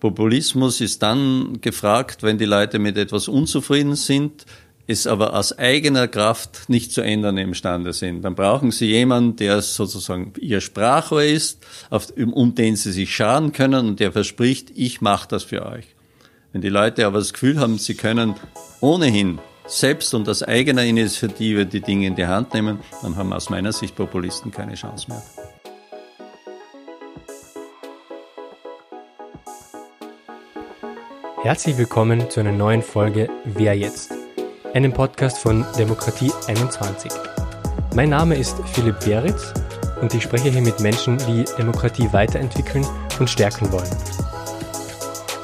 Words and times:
Populismus 0.00 0.80
ist 0.80 1.02
dann 1.02 1.60
gefragt, 1.60 2.22
wenn 2.22 2.38
die 2.38 2.44
Leute 2.44 2.78
mit 2.78 2.96
etwas 2.96 3.28
unzufrieden 3.28 3.96
sind, 3.96 4.46
es 4.86 5.06
aber 5.06 5.34
aus 5.34 5.56
eigener 5.58 6.08
Kraft 6.08 6.68
nicht 6.68 6.92
zu 6.92 7.02
ändern 7.02 7.36
imstande 7.36 7.92
sind. 7.92 8.22
Dann 8.22 8.34
brauchen 8.34 8.70
sie 8.70 8.86
jemanden, 8.86 9.36
der 9.36 9.60
sozusagen 9.60 10.32
ihr 10.40 10.62
Sprachrohr 10.62 11.22
ist, 11.22 11.64
auf, 11.90 12.10
um 12.16 12.54
den 12.54 12.74
sie 12.74 12.92
sich 12.92 13.14
scharen 13.14 13.52
können 13.52 13.86
und 13.86 14.00
der 14.00 14.12
verspricht, 14.12 14.72
ich 14.74 15.02
mache 15.02 15.28
das 15.28 15.42
für 15.44 15.66
euch. 15.66 15.84
Wenn 16.52 16.62
die 16.62 16.70
Leute 16.70 17.06
aber 17.06 17.18
das 17.18 17.34
Gefühl 17.34 17.60
haben, 17.60 17.76
sie 17.76 17.94
können 17.94 18.34
ohnehin 18.80 19.38
selbst 19.66 20.14
und 20.14 20.26
aus 20.26 20.42
eigener 20.42 20.84
Initiative 20.84 21.66
die 21.66 21.82
Dinge 21.82 22.06
in 22.06 22.16
die 22.16 22.26
Hand 22.26 22.54
nehmen, 22.54 22.78
dann 23.02 23.16
haben 23.16 23.34
aus 23.34 23.50
meiner 23.50 23.72
Sicht 23.72 23.94
Populisten 23.94 24.50
keine 24.50 24.74
Chance 24.74 25.10
mehr. 25.10 25.22
Herzlich 31.42 31.78
willkommen 31.78 32.28
zu 32.30 32.40
einer 32.40 32.50
neuen 32.50 32.82
Folge 32.82 33.28
Wer 33.44 33.74
jetzt? 33.74 34.12
Einem 34.74 34.92
Podcast 34.92 35.38
von 35.38 35.64
Demokratie 35.78 36.32
21. 36.48 37.12
Mein 37.94 38.10
Name 38.10 38.34
ist 38.34 38.56
Philipp 38.72 38.98
Beritz 39.04 39.54
und 40.00 40.12
ich 40.12 40.24
spreche 40.24 40.50
hier 40.50 40.62
mit 40.62 40.80
Menschen, 40.80 41.16
die 41.28 41.44
Demokratie 41.56 42.12
weiterentwickeln 42.12 42.84
und 43.20 43.30
stärken 43.30 43.70
wollen. 43.70 43.88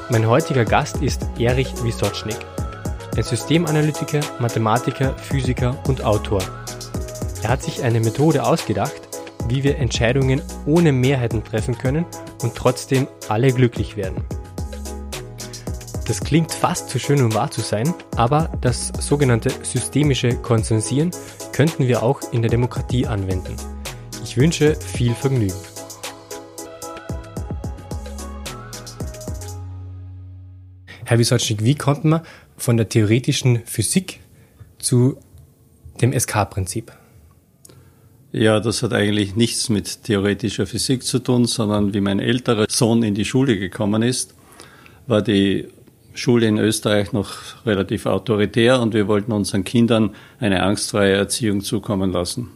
Mein 0.09 0.27
heutiger 0.27 0.65
Gast 0.65 1.01
ist 1.01 1.25
Erich 1.39 1.71
Wisocznik, 1.81 2.39
ein 3.15 3.23
Systemanalytiker, 3.23 4.19
Mathematiker, 4.39 5.13
Physiker 5.17 5.77
und 5.87 6.03
Autor. 6.03 6.41
Er 7.41 7.49
hat 7.49 7.63
sich 7.63 7.83
eine 7.83 8.01
Methode 8.01 8.43
ausgedacht, 8.43 9.01
wie 9.47 9.63
wir 9.63 9.77
Entscheidungen 9.77 10.41
ohne 10.65 10.91
Mehrheiten 10.91 11.41
treffen 11.41 11.77
können 11.77 12.05
und 12.43 12.53
trotzdem 12.53 13.07
alle 13.29 13.53
glücklich 13.53 13.95
werden. 13.95 14.25
Das 16.05 16.19
klingt 16.19 16.51
fast 16.51 16.89
zu 16.91 16.99
schön, 16.99 17.19
um 17.23 17.33
wahr 17.33 17.49
zu 17.49 17.61
sein, 17.61 17.91
aber 18.15 18.55
das 18.61 18.89
sogenannte 18.99 19.49
systemische 19.63 20.35
Konsensieren 20.35 21.09
könnten 21.51 21.87
wir 21.87 22.03
auch 22.03 22.21
in 22.31 22.43
der 22.43 22.51
Demokratie 22.51 23.07
anwenden. 23.07 23.55
Ich 24.23 24.37
wünsche 24.37 24.75
viel 24.75 25.15
Vergnügen. 25.15 25.55
Herr 31.05 31.17
Wisocznik, 31.17 31.63
wie 31.63 31.73
kommt 31.73 32.05
man 32.05 32.21
von 32.55 32.77
der 32.77 32.87
theoretischen 32.87 33.65
Physik 33.65 34.19
zu 34.77 35.17
dem 36.01 36.13
SK-Prinzip? 36.13 36.91
Ja, 38.31 38.59
das 38.59 38.83
hat 38.83 38.93
eigentlich 38.93 39.35
nichts 39.35 39.69
mit 39.69 40.03
theoretischer 40.03 40.67
Physik 40.67 41.01
zu 41.01 41.17
tun, 41.17 41.45
sondern 41.45 41.95
wie 41.95 42.01
mein 42.01 42.19
älterer 42.19 42.67
Sohn 42.69 43.01
in 43.01 43.15
die 43.15 43.25
Schule 43.25 43.57
gekommen 43.57 44.03
ist, 44.03 44.35
war 45.07 45.23
die 45.23 45.67
Schule 46.15 46.47
in 46.47 46.57
Österreich 46.57 47.13
noch 47.13 47.33
relativ 47.65 48.05
autoritär 48.05 48.81
und 48.81 48.93
wir 48.93 49.07
wollten 49.07 49.31
unseren 49.31 49.63
Kindern 49.63 50.11
eine 50.39 50.63
angstfreie 50.63 51.13
Erziehung 51.13 51.61
zukommen 51.61 52.11
lassen. 52.11 52.49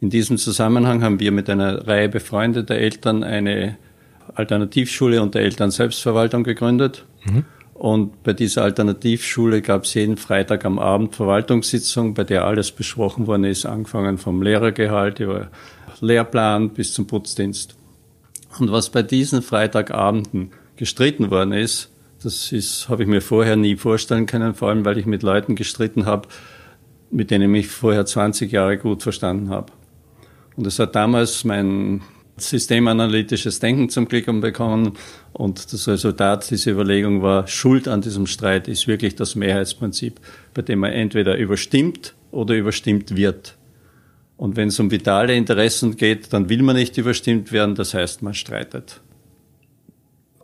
In 0.00 0.10
diesem 0.10 0.36
Zusammenhang 0.36 1.02
haben 1.02 1.20
wir 1.20 1.32
mit 1.32 1.48
einer 1.48 1.86
Reihe 1.86 2.08
befreundeter 2.08 2.74
Eltern 2.74 3.22
eine 3.22 3.76
Alternativschule 4.34 5.22
unter 5.22 5.40
Elternselbstverwaltung 5.40 6.44
gegründet. 6.44 7.04
Mhm. 7.24 7.44
Und 7.74 8.22
bei 8.22 8.32
dieser 8.32 8.62
Alternativschule 8.62 9.60
gab 9.60 9.84
es 9.84 9.94
jeden 9.94 10.16
Freitag 10.16 10.64
am 10.64 10.78
Abend 10.78 11.14
Verwaltungssitzung, 11.14 12.14
bei 12.14 12.24
der 12.24 12.44
alles 12.44 12.70
besprochen 12.70 13.26
worden 13.26 13.44
ist, 13.44 13.66
angefangen 13.66 14.16
vom 14.16 14.42
Lehrergehalt 14.42 15.20
über 15.20 15.48
Lehrplan 16.00 16.70
bis 16.70 16.94
zum 16.94 17.06
Putzdienst. 17.06 17.76
Und 18.58 18.70
was 18.70 18.90
bei 18.90 19.02
diesen 19.02 19.42
Freitagabenden 19.42 20.52
gestritten 20.76 21.30
worden 21.30 21.52
ist, 21.52 21.90
das 22.24 22.52
ist, 22.52 22.88
habe 22.88 23.02
ich 23.02 23.08
mir 23.08 23.20
vorher 23.20 23.56
nie 23.56 23.76
vorstellen 23.76 24.26
können, 24.26 24.54
vor 24.54 24.68
allem 24.68 24.84
weil 24.84 24.98
ich 24.98 25.06
mit 25.06 25.22
Leuten 25.22 25.56
gestritten 25.56 26.06
habe, 26.06 26.28
mit 27.10 27.30
denen 27.30 27.54
ich 27.54 27.68
vorher 27.68 28.06
20 28.06 28.50
Jahre 28.50 28.78
gut 28.78 29.02
verstanden 29.02 29.50
habe. 29.50 29.72
Und 30.56 30.66
es 30.66 30.78
hat 30.78 30.94
damals 30.94 31.44
mein 31.44 32.02
systemanalytisches 32.36 33.60
Denken 33.60 33.88
zum 33.88 34.08
Glück 34.08 34.26
bekommen 34.40 34.94
und 35.32 35.72
das 35.72 35.86
Resultat 35.86 36.50
dieser 36.50 36.72
Überlegung 36.72 37.22
war, 37.22 37.46
Schuld 37.46 37.86
an 37.86 38.00
diesem 38.00 38.26
Streit 38.26 38.66
ist 38.66 38.88
wirklich 38.88 39.14
das 39.14 39.36
Mehrheitsprinzip, 39.36 40.20
bei 40.52 40.62
dem 40.62 40.80
man 40.80 40.92
entweder 40.92 41.36
überstimmt 41.36 42.14
oder 42.32 42.56
überstimmt 42.56 43.14
wird. 43.14 43.56
Und 44.36 44.56
wenn 44.56 44.68
es 44.68 44.80
um 44.80 44.90
vitale 44.90 45.36
Interessen 45.36 45.96
geht, 45.96 46.32
dann 46.32 46.48
will 46.48 46.62
man 46.62 46.74
nicht 46.74 46.98
überstimmt 46.98 47.52
werden, 47.52 47.76
das 47.76 47.94
heißt, 47.94 48.22
man 48.22 48.34
streitet. 48.34 49.00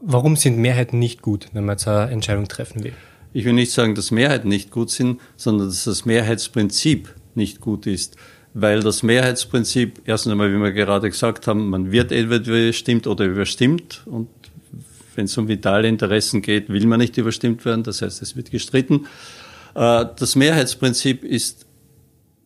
Warum 0.01 0.37
sind 0.37 0.59
Mehrheiten 0.59 0.99
nicht 0.99 1.23
gut, 1.23 1.49
wenn 1.53 1.65
man 1.65 1.75
jetzt 1.75 1.87
eine 1.87 2.11
Entscheidung 2.11 2.49
treffen 2.49 2.85
will? 2.85 2.93
Ich 3.33 3.45
will 3.45 3.53
nicht 3.53 3.71
sagen, 3.71 3.95
dass 3.95 4.11
Mehrheiten 4.11 4.49
nicht 4.49 4.71
gut 4.71 4.91
sind, 4.91 5.21
sondern 5.37 5.69
dass 5.69 5.85
das 5.85 6.05
Mehrheitsprinzip 6.05 7.15
nicht 7.35 7.61
gut 7.61 7.87
ist. 7.87 8.17
Weil 8.55 8.81
das 8.81 9.03
Mehrheitsprinzip, 9.03 10.01
erstens 10.07 10.33
einmal, 10.33 10.53
wie 10.53 10.59
wir 10.59 10.73
gerade 10.73 11.09
gesagt 11.09 11.47
haben, 11.47 11.69
man 11.69 11.93
wird 11.93 12.11
entweder 12.11 12.65
überstimmt 12.65 13.07
oder 13.07 13.27
überstimmt. 13.27 14.03
Und 14.07 14.29
wenn 15.15 15.27
es 15.27 15.39
um 15.39 15.47
vitale 15.47 15.87
Interessen 15.87 16.43
geht, 16.43 16.69
will 16.69 16.87
man 16.87 16.99
nicht 16.99 17.17
überstimmt 17.17 17.65
werden. 17.65 17.85
Das 17.85 18.03
heißt, 18.03 18.23
es 18.23 18.35
wird 18.35 18.51
gestritten. 18.51 19.07
Äh, 19.75 20.07
das 20.19 20.35
Mehrheitsprinzip 20.35 21.23
ist 21.23 21.67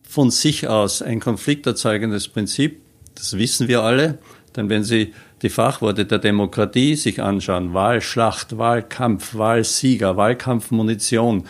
von 0.03 0.29
sich 0.29 0.67
aus 0.67 1.01
ein 1.01 1.19
konflikterzeugendes 1.19 2.27
Prinzip. 2.27 2.81
Das 3.15 3.37
wissen 3.37 3.67
wir 3.67 3.81
alle. 3.81 4.19
Denn 4.55 4.69
wenn 4.69 4.83
Sie 4.83 5.13
die 5.41 5.49
Fachworte 5.49 6.05
der 6.05 6.19
Demokratie 6.19 6.95
sich 6.95 7.21
anschauen, 7.21 7.73
Wahlschlacht, 7.73 8.57
Wahlkampf, 8.57 9.35
Wahlsieger, 9.35 10.17
Wahlkampfmunition, 10.17 11.45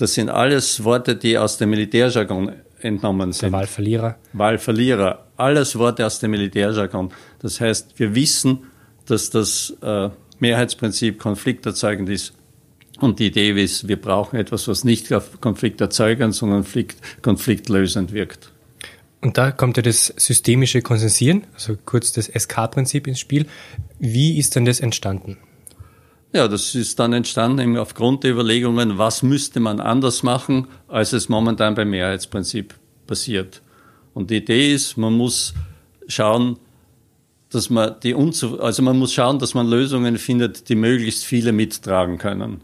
das 0.00 0.14
sind 0.14 0.30
alles 0.30 0.82
Worte, 0.82 1.14
die 1.14 1.36
aus 1.36 1.58
dem 1.58 1.70
Militärjargon 1.70 2.52
entnommen 2.80 3.32
sind. 3.32 3.52
Der 3.52 3.58
Wahlverlierer. 3.58 4.16
Wahlverlierer. 4.32 5.26
Alles 5.36 5.78
Worte 5.78 6.06
aus 6.06 6.20
dem 6.20 6.30
Militärjargon. 6.30 7.12
Das 7.40 7.60
heißt, 7.60 7.98
wir 7.98 8.14
wissen, 8.14 8.60
dass 9.04 9.28
das 9.28 9.76
äh, 9.82 10.08
Mehrheitsprinzip 10.38 11.18
konflikterzeugend 11.18 12.08
ist. 12.08 12.32
Und 13.00 13.18
die 13.18 13.26
Idee 13.26 13.50
ist, 13.62 13.88
wir 13.88 14.00
brauchen 14.00 14.36
etwas, 14.38 14.68
was 14.68 14.84
nicht 14.84 15.12
konflikterzeugend, 15.40 16.34
sondern 16.34 16.64
konfliktlösend 17.22 18.12
wirkt. 18.12 18.49
Und 19.20 19.36
da 19.36 19.52
kommt 19.52 19.76
ja 19.76 19.82
das 19.82 20.06
systemische 20.16 20.80
Konsensieren, 20.80 21.46
also 21.54 21.76
kurz 21.84 22.12
das 22.12 22.26
SK-Prinzip 22.26 23.06
ins 23.06 23.20
Spiel. 23.20 23.46
Wie 23.98 24.38
ist 24.38 24.56
denn 24.56 24.64
das 24.64 24.80
entstanden? 24.80 25.36
Ja, 26.32 26.46
das 26.48 26.74
ist 26.74 26.98
dann 26.98 27.12
entstanden 27.12 27.76
aufgrund 27.76 28.24
der 28.24 28.30
Überlegungen, 28.30 28.98
was 28.98 29.22
müsste 29.22 29.60
man 29.60 29.80
anders 29.80 30.22
machen, 30.22 30.68
als 30.86 31.12
es 31.12 31.28
momentan 31.28 31.74
beim 31.74 31.90
Mehrheitsprinzip 31.90 32.74
passiert. 33.06 33.62
Und 34.14 34.30
die 34.30 34.36
Idee 34.36 34.72
ist, 34.72 34.96
man 34.96 35.12
muss 35.12 35.54
schauen, 36.06 36.58
dass 37.50 37.68
man 37.68 37.96
die 38.02 38.14
Unzu 38.14 38.60
also 38.60 38.82
man 38.82 38.98
muss 38.98 39.12
schauen, 39.12 39.40
dass 39.40 39.54
man 39.54 39.66
Lösungen 39.66 40.18
findet, 40.18 40.68
die 40.68 40.76
möglichst 40.76 41.24
viele 41.24 41.52
mittragen 41.52 42.16
können. 42.16 42.60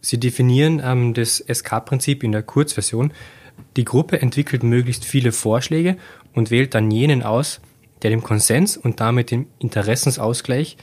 Sie 0.00 0.18
definieren 0.18 0.80
ähm, 0.84 1.14
das 1.14 1.38
SK-Prinzip 1.38 2.24
in 2.24 2.32
der 2.32 2.42
Kurzversion 2.42 3.12
die 3.78 3.84
Gruppe 3.84 4.20
entwickelt 4.20 4.64
möglichst 4.64 5.04
viele 5.04 5.30
Vorschläge 5.30 5.96
und 6.34 6.50
wählt 6.50 6.74
dann 6.74 6.90
jenen 6.90 7.22
aus, 7.22 7.60
der 8.02 8.10
dem 8.10 8.24
Konsens 8.24 8.76
und 8.76 8.98
damit 8.98 9.30
dem 9.30 9.46
Interessensausgleich 9.60 10.76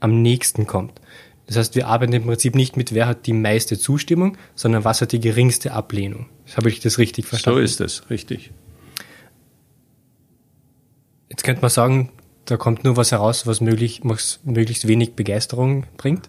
am 0.00 0.22
nächsten 0.22 0.66
kommt. 0.66 1.00
Das 1.46 1.56
heißt, 1.56 1.76
wir 1.76 1.86
arbeiten 1.86 2.12
im 2.12 2.24
Prinzip 2.24 2.56
nicht 2.56 2.76
mit, 2.76 2.92
wer 2.94 3.06
hat 3.06 3.26
die 3.26 3.32
meiste 3.32 3.78
Zustimmung, 3.78 4.36
sondern 4.56 4.82
was 4.84 5.00
hat 5.00 5.12
die 5.12 5.20
geringste 5.20 5.72
Ablehnung. 5.72 6.26
Habe 6.56 6.68
ich 6.68 6.80
das 6.80 6.98
richtig 6.98 7.26
verstanden? 7.26 7.60
So 7.60 7.62
ist 7.62 7.80
es, 7.80 8.10
richtig. 8.10 8.50
Jetzt 11.28 11.44
könnte 11.44 11.62
man 11.62 11.70
sagen, 11.70 12.10
da 12.44 12.56
kommt 12.56 12.82
nur 12.82 12.96
was 12.96 13.12
heraus, 13.12 13.46
was 13.46 13.60
möglich, 13.60 14.02
möglichst 14.02 14.88
wenig 14.88 15.14
Begeisterung 15.14 15.84
bringt. 15.96 16.28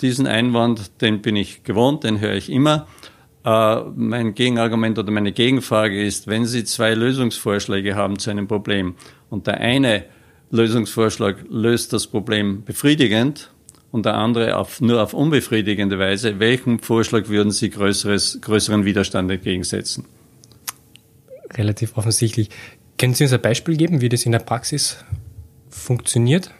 Diesen 0.00 0.26
Einwand, 0.26 1.00
den 1.00 1.22
bin 1.22 1.36
ich 1.36 1.62
gewohnt, 1.62 2.02
den 2.02 2.18
höre 2.18 2.34
ich 2.34 2.50
immer. 2.50 2.88
Äh, 3.44 3.80
mein 3.96 4.34
Gegenargument 4.34 4.98
oder 4.98 5.10
meine 5.10 5.32
Gegenfrage 5.32 6.02
ist, 6.02 6.28
wenn 6.28 6.46
Sie 6.46 6.64
zwei 6.64 6.94
Lösungsvorschläge 6.94 7.96
haben 7.96 8.18
zu 8.18 8.30
einem 8.30 8.46
Problem 8.46 8.94
und 9.30 9.46
der 9.46 9.58
eine 9.58 10.04
Lösungsvorschlag 10.50 11.44
löst 11.48 11.92
das 11.92 12.06
Problem 12.06 12.62
befriedigend 12.64 13.50
und 13.90 14.06
der 14.06 14.14
andere 14.14 14.56
auf, 14.56 14.80
nur 14.80 15.02
auf 15.02 15.12
unbefriedigende 15.12 15.98
Weise, 15.98 16.38
welchem 16.38 16.78
Vorschlag 16.78 17.28
würden 17.28 17.50
Sie 17.50 17.70
größeres, 17.70 18.38
größeren 18.40 18.84
Widerstand 18.84 19.30
entgegensetzen? 19.30 20.04
Relativ 21.54 21.96
offensichtlich. 21.96 22.48
Können 22.96 23.14
Sie 23.14 23.24
uns 23.24 23.32
ein 23.32 23.42
Beispiel 23.42 23.76
geben, 23.76 24.00
wie 24.00 24.08
das 24.08 24.24
in 24.24 24.32
der 24.32 24.38
Praxis 24.38 25.04
funktioniert? 25.68 26.50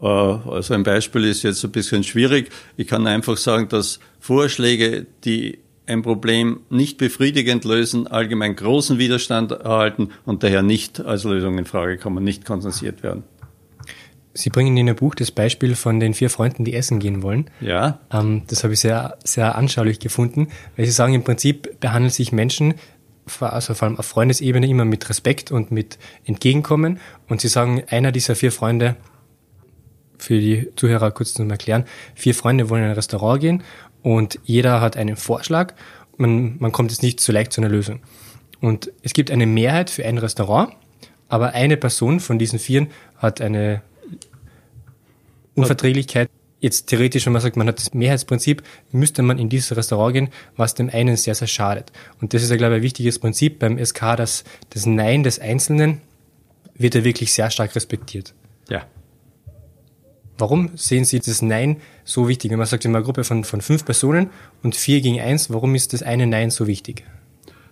Äh, 0.00 0.06
also 0.06 0.74
ein 0.74 0.82
Beispiel 0.82 1.24
ist 1.24 1.42
jetzt 1.42 1.64
ein 1.64 1.72
bisschen 1.72 2.04
schwierig. 2.04 2.50
Ich 2.76 2.86
kann 2.86 3.06
einfach 3.06 3.36
sagen, 3.36 3.68
dass 3.68 4.00
Vorschläge, 4.20 5.06
die 5.24 5.58
ein 5.86 6.02
Problem 6.02 6.60
nicht 6.68 6.98
befriedigend 6.98 7.64
lösen, 7.64 8.06
allgemein 8.06 8.54
großen 8.54 8.98
Widerstand 8.98 9.52
erhalten 9.52 10.10
und 10.26 10.42
daher 10.42 10.62
nicht 10.62 11.00
als 11.00 11.24
Lösung 11.24 11.56
in 11.58 11.64
Frage 11.64 11.96
kommen, 11.96 12.22
nicht 12.22 12.44
konsensiert 12.44 13.02
werden. 13.02 13.24
Sie 14.34 14.50
bringen 14.50 14.76
in 14.76 14.86
Ihr 14.86 14.94
Buch 14.94 15.14
das 15.16 15.32
Beispiel 15.32 15.74
von 15.74 15.98
den 15.98 16.14
vier 16.14 16.30
Freunden, 16.30 16.64
die 16.64 16.74
essen 16.74 17.00
gehen 17.00 17.22
wollen. 17.22 17.50
Ja. 17.60 17.98
Ähm, 18.12 18.42
das 18.46 18.62
habe 18.62 18.74
ich 18.74 18.80
sehr, 18.80 19.18
sehr 19.24 19.56
anschaulich 19.56 19.98
gefunden, 19.98 20.48
weil 20.76 20.86
Sie 20.86 20.92
sagen, 20.92 21.14
im 21.14 21.24
Prinzip 21.24 21.80
behandeln 21.80 22.10
sich 22.10 22.30
Menschen, 22.30 22.74
also 23.40 23.74
vor 23.74 23.88
allem 23.88 23.98
auf 23.98 24.06
Freundesebene, 24.06 24.68
immer 24.68 24.84
mit 24.84 25.08
Respekt 25.08 25.50
und 25.50 25.72
mit 25.72 25.98
Entgegenkommen. 26.24 27.00
Und 27.28 27.40
Sie 27.40 27.48
sagen, 27.48 27.82
einer 27.88 28.12
dieser 28.12 28.36
vier 28.36 28.52
Freunde, 28.52 28.96
für 30.18 30.38
die 30.38 30.68
Zuhörer 30.76 31.10
kurz 31.10 31.34
zum 31.34 31.50
Erklären, 31.50 31.84
vier 32.14 32.34
Freunde 32.34 32.68
wollen 32.68 32.82
in 32.82 32.88
ein 32.90 32.94
Restaurant 32.94 33.40
gehen 33.40 33.62
und 34.02 34.38
jeder 34.44 34.80
hat 34.80 34.96
einen 34.96 35.16
Vorschlag. 35.16 35.74
Man, 36.16 36.56
man 36.58 36.72
kommt 36.72 36.90
jetzt 36.90 37.02
nicht 37.02 37.20
so 37.20 37.32
leicht 37.32 37.52
zu 37.52 37.60
einer 37.60 37.70
Lösung. 37.70 38.00
Und 38.60 38.90
es 39.02 39.12
gibt 39.12 39.30
eine 39.30 39.46
Mehrheit 39.46 39.90
für 39.90 40.04
ein 40.04 40.18
Restaurant, 40.18 40.74
aber 41.28 41.52
eine 41.52 41.76
Person 41.76 42.20
von 42.20 42.38
diesen 42.38 42.58
vieren 42.58 42.88
hat 43.16 43.40
eine 43.40 43.82
Unverträglichkeit. 45.54 46.28
Jetzt 46.60 46.88
theoretisch, 46.88 47.24
wenn 47.26 47.32
man 47.32 47.42
sagt, 47.42 47.56
man 47.56 47.68
hat 47.68 47.78
das 47.78 47.94
Mehrheitsprinzip, 47.94 48.64
müsste 48.90 49.22
man 49.22 49.38
in 49.38 49.48
dieses 49.48 49.76
Restaurant 49.76 50.12
gehen, 50.12 50.28
was 50.56 50.74
dem 50.74 50.90
einen 50.90 51.16
sehr, 51.16 51.36
sehr 51.36 51.46
schadet. 51.46 51.92
Und 52.20 52.34
das 52.34 52.42
ist 52.42 52.50
ja, 52.50 52.56
glaube 52.56 52.74
ich, 52.74 52.80
ein 52.80 52.82
wichtiges 52.82 53.20
Prinzip 53.20 53.60
beim 53.60 53.82
SK, 53.84 54.16
dass 54.16 54.42
das 54.70 54.84
Nein 54.84 55.22
des 55.22 55.38
Einzelnen 55.38 56.00
wird 56.74 56.96
ja 56.96 57.04
wirklich 57.04 57.32
sehr 57.32 57.50
stark 57.50 57.76
respektiert. 57.76 58.34
Ja. 58.68 58.86
Warum 60.38 60.70
sehen 60.76 61.04
Sie 61.04 61.18
das 61.18 61.42
Nein 61.42 61.78
so 62.04 62.28
wichtig? 62.28 62.50
Wenn 62.50 62.58
man 62.58 62.66
sagt, 62.66 62.84
in 62.84 62.94
einer 62.94 63.04
Gruppe 63.04 63.24
von, 63.24 63.44
von 63.44 63.60
fünf 63.60 63.84
Personen 63.84 64.30
und 64.62 64.76
vier 64.76 65.00
gegen 65.00 65.20
eins, 65.20 65.50
warum 65.50 65.74
ist 65.74 65.92
das 65.92 66.02
eine 66.02 66.26
Nein 66.26 66.50
so 66.50 66.66
wichtig? 66.66 67.04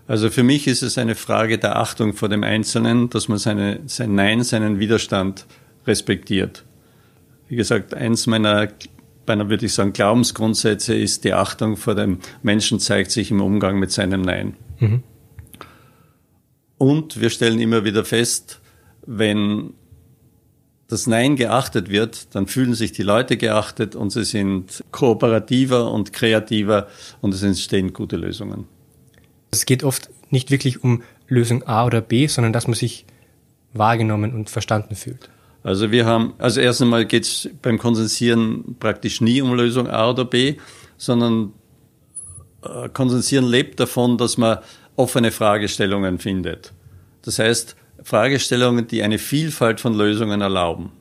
Also 0.08 0.30
für 0.30 0.42
mich 0.42 0.66
ist 0.66 0.82
es 0.82 0.98
eine 0.98 1.14
Frage 1.14 1.58
der 1.58 1.76
Achtung 1.76 2.12
vor 2.12 2.28
dem 2.28 2.44
Einzelnen, 2.44 3.08
dass 3.10 3.28
man 3.28 3.38
seine, 3.38 3.80
sein 3.86 4.14
Nein, 4.14 4.42
seinen 4.42 4.78
Widerstand 4.78 5.46
respektiert. 5.86 6.64
Wie 7.48 7.56
gesagt, 7.56 7.94
eins 7.94 8.26
meiner, 8.26 8.68
meiner, 9.26 9.48
würde 9.48 9.66
ich 9.66 9.74
sagen, 9.74 9.92
Glaubensgrundsätze 9.92 10.94
ist, 10.94 11.24
die 11.24 11.32
Achtung 11.32 11.76
vor 11.76 11.94
dem 11.94 12.18
Menschen 12.42 12.80
zeigt 12.80 13.10
sich 13.10 13.30
im 13.30 13.40
Umgang 13.40 13.78
mit 13.78 13.90
seinem 13.90 14.22
Nein. 14.22 14.56
Mhm. 14.78 15.02
Und 16.78 17.20
wir 17.20 17.30
stellen 17.30 17.58
immer 17.58 17.84
wieder 17.84 18.04
fest, 18.04 18.60
wenn 19.06 19.72
das 20.88 21.06
Nein 21.06 21.36
geachtet 21.36 21.90
wird, 21.90 22.34
dann 22.34 22.46
fühlen 22.46 22.74
sich 22.74 22.92
die 22.92 23.02
Leute 23.02 23.36
geachtet 23.36 23.96
und 23.96 24.10
sie 24.10 24.24
sind 24.24 24.84
kooperativer 24.92 25.90
und 25.90 26.12
kreativer 26.12 26.86
und 27.20 27.34
es 27.34 27.42
entstehen 27.42 27.92
gute 27.92 28.16
Lösungen. 28.16 28.66
Es 29.50 29.66
geht 29.66 29.82
oft 29.82 30.10
nicht 30.30 30.50
wirklich 30.50 30.84
um 30.84 31.02
Lösung 31.28 31.64
A 31.66 31.84
oder 31.84 32.00
B, 32.00 32.26
sondern 32.28 32.52
dass 32.52 32.66
man 32.66 32.74
sich 32.74 33.04
wahrgenommen 33.72 34.32
und 34.32 34.48
verstanden 34.48 34.94
fühlt. 34.94 35.28
Also 35.62 35.90
wir 35.90 36.06
haben, 36.06 36.34
also 36.38 36.60
erst 36.60 36.82
einmal 36.82 37.06
geht 37.06 37.24
es 37.24 37.50
beim 37.62 37.78
Konsensieren 37.78 38.76
praktisch 38.78 39.20
nie 39.20 39.42
um 39.42 39.52
Lösung 39.54 39.88
A 39.88 40.10
oder 40.10 40.24
B, 40.24 40.56
sondern 40.96 41.52
äh, 42.62 42.88
Konsensieren 42.90 43.44
lebt 43.44 43.80
davon, 43.80 44.16
dass 44.18 44.38
man 44.38 44.58
offene 44.94 45.32
Fragestellungen 45.32 46.18
findet. 46.18 46.72
Das 47.22 47.40
heißt, 47.40 47.76
Fragestellungen, 48.06 48.86
die 48.86 49.02
eine 49.02 49.18
Vielfalt 49.18 49.80
von 49.80 49.92
Lösungen 49.92 50.40
erlauben. 50.40 50.92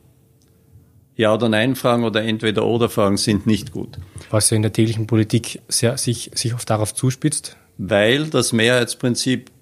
Ja 1.14 1.32
oder 1.32 1.48
Nein 1.48 1.76
Fragen 1.76 2.02
oder 2.02 2.24
entweder 2.24 2.66
oder 2.66 2.88
Fragen 2.88 3.16
sind 3.16 3.46
nicht 3.46 3.70
gut. 3.70 3.96
Was 4.30 4.50
ja 4.50 4.56
in 4.56 4.62
der 4.62 4.72
täglichen 4.72 5.06
Politik 5.06 5.62
sehr, 5.68 5.96
sich, 5.98 6.32
sich 6.34 6.52
oft 6.52 6.68
darauf 6.68 6.92
zuspitzt, 6.92 7.56
weil 7.78 8.26
das 8.26 8.52
Mehrheitsprinzip 8.52 9.52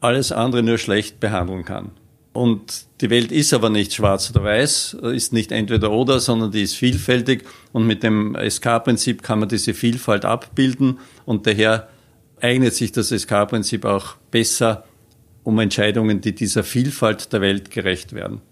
alles 0.00 0.32
andere 0.32 0.64
nur 0.64 0.76
schlecht 0.76 1.20
behandeln 1.20 1.64
kann. 1.64 1.92
Und 2.32 2.86
die 3.00 3.10
Welt 3.10 3.30
ist 3.30 3.54
aber 3.54 3.70
nicht 3.70 3.94
schwarz 3.94 4.28
oder 4.30 4.42
weiß, 4.42 4.94
ist 5.12 5.32
nicht 5.32 5.52
entweder 5.52 5.92
oder, 5.92 6.18
sondern 6.18 6.50
die 6.50 6.62
ist 6.62 6.74
vielfältig. 6.74 7.44
Und 7.70 7.86
mit 7.86 8.02
dem 8.02 8.36
SK-Prinzip 8.36 9.22
kann 9.22 9.38
man 9.38 9.48
diese 9.48 9.72
Vielfalt 9.72 10.24
abbilden. 10.24 10.98
Und 11.24 11.46
daher 11.46 11.88
eignet 12.40 12.74
sich 12.74 12.90
das 12.90 13.10
SK-Prinzip 13.10 13.84
auch 13.84 14.16
besser, 14.32 14.84
um 15.48 15.58
Entscheidungen, 15.58 16.20
die 16.20 16.34
dieser 16.34 16.62
Vielfalt 16.62 17.32
der 17.32 17.40
Welt 17.40 17.70
gerecht 17.70 18.12
werden. 18.12 18.42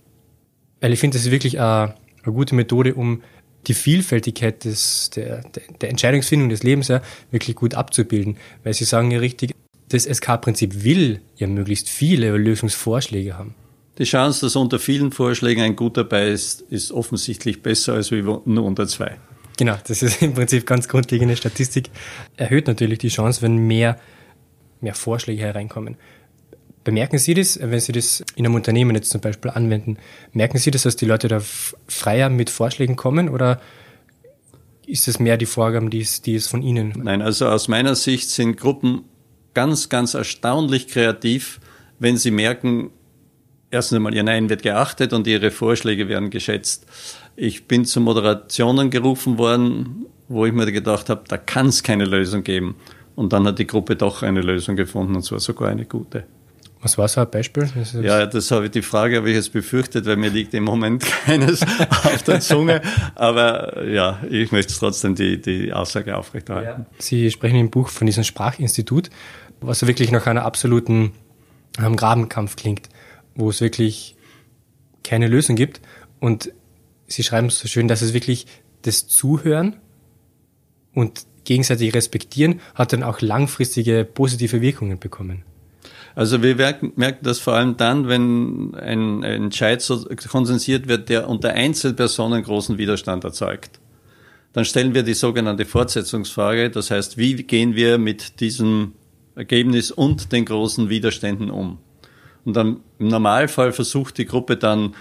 Weil 0.81 0.95
ich 0.95 0.99
finde, 0.99 1.19
das 1.19 1.27
ist 1.27 1.31
wirklich 1.31 1.61
eine, 1.61 1.95
eine 2.25 2.33
gute 2.33 2.55
Methode, 2.55 2.95
um 2.95 3.23
die 3.67 3.75
Vielfältigkeit 3.75 4.65
des, 4.65 5.11
der, 5.11 5.43
der 5.83 5.91
Entscheidungsfindung 5.91 6.49
des 6.49 6.63
Lebens 6.63 6.89
ja 6.89 7.03
wirklich 7.31 7.55
gut 7.55 7.75
abzubilden. 7.75 8.39
Weil 8.65 8.73
Sie 8.73 8.85
sagen 8.85 9.11
ja 9.11 9.19
richtig, 9.19 9.53
das 9.91 10.05
SK-Prinzip 10.05 10.85
will 10.85 11.21
ja 11.37 11.47
möglichst 11.47 11.91
viele 11.91 12.35
Lösungsvorschläge 12.35 13.37
haben. 13.37 13.55
Die 13.99 14.05
Chance, 14.05 14.47
dass 14.47 14.57
unter 14.57 14.79
vielen 14.79 15.13
Vorschlägen 15.13 15.63
ein 15.63 15.77
gut 15.77 15.99
dabei 15.99 16.29
ist, 16.29 16.63
ist 16.63 16.93
offensichtlich 16.93 17.63
besser 17.63 17.93
als 17.93 18.11
nur 18.11 18.65
unter 18.65 18.87
zwei. 18.89 19.19
Genau, 19.59 19.77
das 19.87 20.03
ist 20.03 20.23
im 20.23 20.33
Prinzip 20.33 20.65
ganz 20.65 20.89
grundlegende 20.89 21.37
Statistik. 21.37 21.91
Erhöht 22.37 22.67
natürlich 22.67 23.01
die 23.01 23.09
Chance, 23.09 23.43
wenn 23.43 23.59
mehr, 23.59 23.99
mehr 24.81 24.95
Vorschläge 24.95 25.43
hereinkommen. 25.43 25.97
Bemerken 26.87 27.19
Sie 27.19 27.35
das, 27.35 27.59
wenn 27.61 27.81
Sie 27.81 27.91
das 27.91 28.23
in 28.37 28.47
einem 28.47 28.55
Unternehmen 28.55 28.95
jetzt 28.95 29.11
zum 29.11 29.21
Beispiel 29.21 29.51
anwenden, 29.51 29.99
merken 30.33 30.59
Sie 30.59 30.71
das, 30.71 30.85
dass 30.85 30.95
die 30.95 31.05
Leute 31.05 31.27
da 31.27 31.43
freier 31.89 32.31
mit 32.31 32.49
Vorschlägen 32.49 32.95
kommen 32.95 33.29
oder 33.29 33.61
ist 34.87 35.09
es 35.09 35.19
mehr 35.19 35.37
die 35.37 35.47
Vorgaben, 35.47 35.91
die 35.91 36.03
es, 36.03 36.23
die 36.23 36.37
es 36.37 36.47
von 36.47 36.63
Ihnen? 36.63 36.93
Nein, 37.03 37.23
also 37.23 37.49
aus 37.49 37.67
meiner 37.67 37.97
Sicht 37.97 38.31
sind 38.31 38.57
Gruppen 38.57 39.03
ganz, 39.53 39.89
ganz 39.89 40.15
erstaunlich 40.15 40.87
kreativ, 40.87 41.59
wenn 41.99 42.19
sie 42.19 42.31
merken, 42.31 42.91
erstens 43.73 43.97
einmal 43.97 44.15
ihr 44.15 44.23
Nein 44.23 44.49
wird 44.49 44.63
geachtet 44.63 45.13
und 45.13 45.27
ihre 45.27 45.51
Vorschläge 45.51 46.09
werden 46.09 46.31
geschätzt. 46.31 46.87
Ich 47.35 47.67
bin 47.67 47.85
zu 47.85 48.01
Moderationen 48.01 48.91
gerufen 48.91 49.39
worden, 49.39 50.07
wo 50.29 50.47
ich 50.47 50.53
mir 50.53 50.71
gedacht 50.71 51.09
habe, 51.09 51.25
da 51.27 51.37
kann 51.37 51.67
es 51.67 51.83
keine 51.83 52.05
Lösung 52.05 52.45
geben. 52.45 52.77
Und 53.17 53.33
dann 53.33 53.45
hat 53.45 53.59
die 53.59 53.67
Gruppe 53.67 53.97
doch 53.97 54.23
eine 54.23 54.41
Lösung 54.41 54.77
gefunden, 54.77 55.17
und 55.17 55.23
zwar 55.23 55.41
sogar 55.41 55.71
eine 55.71 55.85
gute. 55.85 56.27
Was 56.87 56.99
war 56.99 57.09
so 57.09 57.21
ein 57.21 57.29
Beispiel? 57.29 57.69
Das 57.75 57.95
ja, 57.95 58.27
das 58.27 58.49
habe 58.53 58.67
ich, 58.67 58.71
die 58.71 58.81
Frage 58.81 59.17
habe 59.17 59.29
ich 59.29 59.35
jetzt 59.35 59.53
befürchtet, 59.53 60.07
weil 60.07 60.17
mir 60.17 60.31
liegt 60.31 60.55
im 60.55 60.63
Moment 60.63 61.05
keines 61.27 61.63
auf 61.63 62.23
der 62.23 62.39
Zunge. 62.39 62.81
Aber 63.17 63.85
ja, 63.85 64.21
ich 64.31 64.53
möchte 64.53 64.73
trotzdem 64.73 65.17
die, 65.17 65.43
die 65.43 65.73
Aussage 65.73 66.17
aufrechterhalten. 66.17 66.87
Ja. 66.89 66.97
Sie 67.01 67.29
sprechen 67.33 67.57
im 67.57 67.71
Buch 67.71 67.89
von 67.89 68.07
diesem 68.07 68.23
Sprachinstitut, 68.23 69.11
was 69.61 69.85
wirklich 69.85 70.13
nach 70.13 70.29
einer 70.29 70.45
absoluten 70.45 71.11
ähm, 71.81 71.97
Grabenkampf 71.97 72.55
klingt, 72.55 72.89
wo 73.35 73.51
es 73.51 73.61
wirklich 73.61 74.15
keine 75.03 75.27
Lösung 75.27 75.57
gibt. 75.57 75.81
Und 76.21 76.53
Sie 77.09 77.25
schreiben 77.25 77.49
es 77.49 77.59
so 77.59 77.67
schön, 77.67 77.89
dass 77.89 78.01
es 78.01 78.15
wirklich 78.15 78.47
das 78.83 79.09
Zuhören 79.09 79.75
und 80.95 81.27
gegenseitig 81.43 81.95
respektieren 81.95 82.61
hat 82.77 82.93
dann 82.93 83.03
auch 83.03 83.21
langfristige 83.21 84.05
positive 84.05 84.61
Wirkungen 84.61 85.01
bekommen. 85.01 85.43
Also 86.17 86.43
wir 86.43 86.57
merken, 86.57 86.93
das 87.21 87.39
vor 87.41 87.53
allem 87.53 87.77
dann, 87.77 88.09
wenn 88.09 88.75
ein, 88.75 89.23
ein 89.23 89.43
Entscheid 89.45 89.83
so 89.83 90.03
konsensiert 90.31 90.89
wird, 90.89 91.11
der 91.11 91.29
unter 91.29 91.53
Einzelpersonen 91.53 92.43
großen 92.43 92.79
Widerstand 92.79 93.23
erzeugt. 93.23 93.79
Dann 94.55 94.65
stellen 94.65 94.95
wir 94.95 95.03
die 95.03 95.13
sogenannte 95.13 95.67
Fortsetzungsfrage. 95.67 96.71
Das 96.71 96.91
heißt, 96.91 97.19
wie 97.19 97.35
gehen 97.43 97.75
wir 97.75 97.99
mit 97.99 98.41
diesem 98.41 98.93
Ergebnis 99.35 99.91
und 99.91 100.33
den 100.33 100.47
großen 100.47 100.89
Widerständen 100.89 101.51
um? 101.51 101.81
Und 102.47 102.57
dann 102.57 102.81
im 102.99 103.09
Normalfall 103.09 103.75
versucht 103.75 104.17
die 104.17 104.25
Gruppe 104.25 104.57
dann 104.57 104.95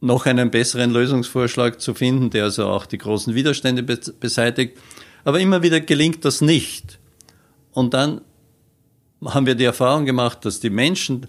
noch 0.00 0.26
einen 0.26 0.52
besseren 0.52 0.92
Lösungsvorschlag 0.92 1.80
zu 1.80 1.92
finden, 1.92 2.30
der 2.30 2.44
also 2.44 2.68
auch 2.68 2.86
die 2.86 2.98
großen 2.98 3.34
Widerstände 3.34 3.82
beseitigt. 3.82 4.78
Aber 5.24 5.40
immer 5.40 5.64
wieder 5.64 5.80
gelingt 5.80 6.24
das 6.24 6.40
nicht. 6.40 7.00
Und 7.72 7.94
dann 7.94 8.20
haben 9.24 9.46
wir 9.46 9.54
die 9.54 9.64
Erfahrung 9.64 10.06
gemacht, 10.06 10.44
dass 10.44 10.60
die 10.60 10.70
Menschen, 10.70 11.26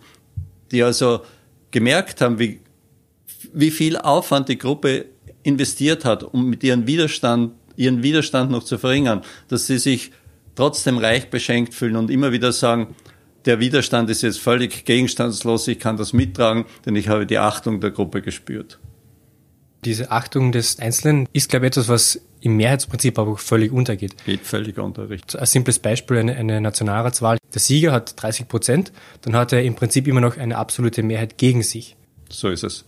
die 0.71 0.83
also 0.83 1.21
gemerkt 1.71 2.21
haben, 2.21 2.39
wie, 2.39 2.61
wie 3.53 3.71
viel 3.71 3.97
Aufwand 3.97 4.49
die 4.49 4.57
Gruppe 4.57 5.05
investiert 5.43 6.05
hat, 6.05 6.23
um 6.23 6.49
mit 6.49 6.63
ihren 6.63 6.87
Widerstand, 6.87 7.53
ihren 7.75 8.03
Widerstand 8.03 8.51
noch 8.51 8.63
zu 8.63 8.77
verringern, 8.77 9.21
dass 9.47 9.67
sie 9.67 9.77
sich 9.77 10.11
trotzdem 10.55 10.97
reich 10.97 11.29
beschenkt 11.29 11.73
fühlen 11.73 11.95
und 11.95 12.09
immer 12.09 12.31
wieder 12.31 12.51
sagen, 12.51 12.95
der 13.45 13.59
Widerstand 13.59 14.09
ist 14.09 14.21
jetzt 14.21 14.39
völlig 14.39 14.85
gegenstandslos, 14.85 15.67
ich 15.67 15.79
kann 15.79 15.97
das 15.97 16.13
mittragen, 16.13 16.65
denn 16.85 16.95
ich 16.95 17.07
habe 17.07 17.25
die 17.25 17.39
Achtung 17.39 17.81
der 17.81 17.91
Gruppe 17.91 18.21
gespürt. 18.21 18.79
Diese 19.83 20.11
Achtung 20.11 20.51
des 20.51 20.79
Einzelnen 20.79 21.27
ist, 21.33 21.49
glaube 21.49 21.65
ich, 21.65 21.71
etwas, 21.71 21.87
was 21.87 22.21
im 22.41 22.55
Mehrheitsprinzip 22.57 23.17
aber 23.17 23.37
völlig 23.37 23.71
untergeht. 23.71 24.15
Geht 24.25 24.41
völlig 24.41 24.77
unter, 24.77 25.09
richtig. 25.09 25.39
Ein 25.39 25.45
simples 25.45 25.79
Beispiel, 25.79 26.17
eine, 26.17 26.35
eine 26.35 26.61
Nationalratswahl. 26.61 27.37
Der 27.53 27.61
Sieger 27.61 27.91
hat 27.91 28.21
30 28.21 28.47
Prozent, 28.47 28.91
dann 29.21 29.35
hat 29.35 29.53
er 29.53 29.63
im 29.63 29.75
Prinzip 29.75 30.07
immer 30.07 30.21
noch 30.21 30.37
eine 30.37 30.57
absolute 30.57 31.01
Mehrheit 31.01 31.37
gegen 31.37 31.63
sich. 31.63 31.95
So 32.29 32.49
ist 32.49 32.63
es. 32.63 32.85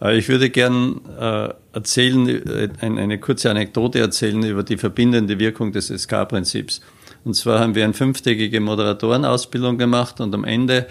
Äh, 0.00 0.16
ich 0.16 0.28
würde 0.28 0.50
gern 0.50 1.00
äh, 1.18 1.48
erzählen, 1.72 2.28
äh, 2.28 2.68
eine 2.80 3.18
kurze 3.18 3.50
Anekdote 3.50 3.98
erzählen 3.98 4.42
über 4.44 4.62
die 4.62 4.78
verbindende 4.78 5.38
Wirkung 5.38 5.72
des 5.72 5.88
SK-Prinzips. 5.88 6.80
Und 7.24 7.34
zwar 7.34 7.60
haben 7.60 7.74
wir 7.74 7.84
eine 7.84 7.94
fünftägige 7.94 8.60
Moderatorenausbildung 8.60 9.78
gemacht 9.78 10.20
und 10.20 10.34
am 10.34 10.44
Ende 10.44 10.86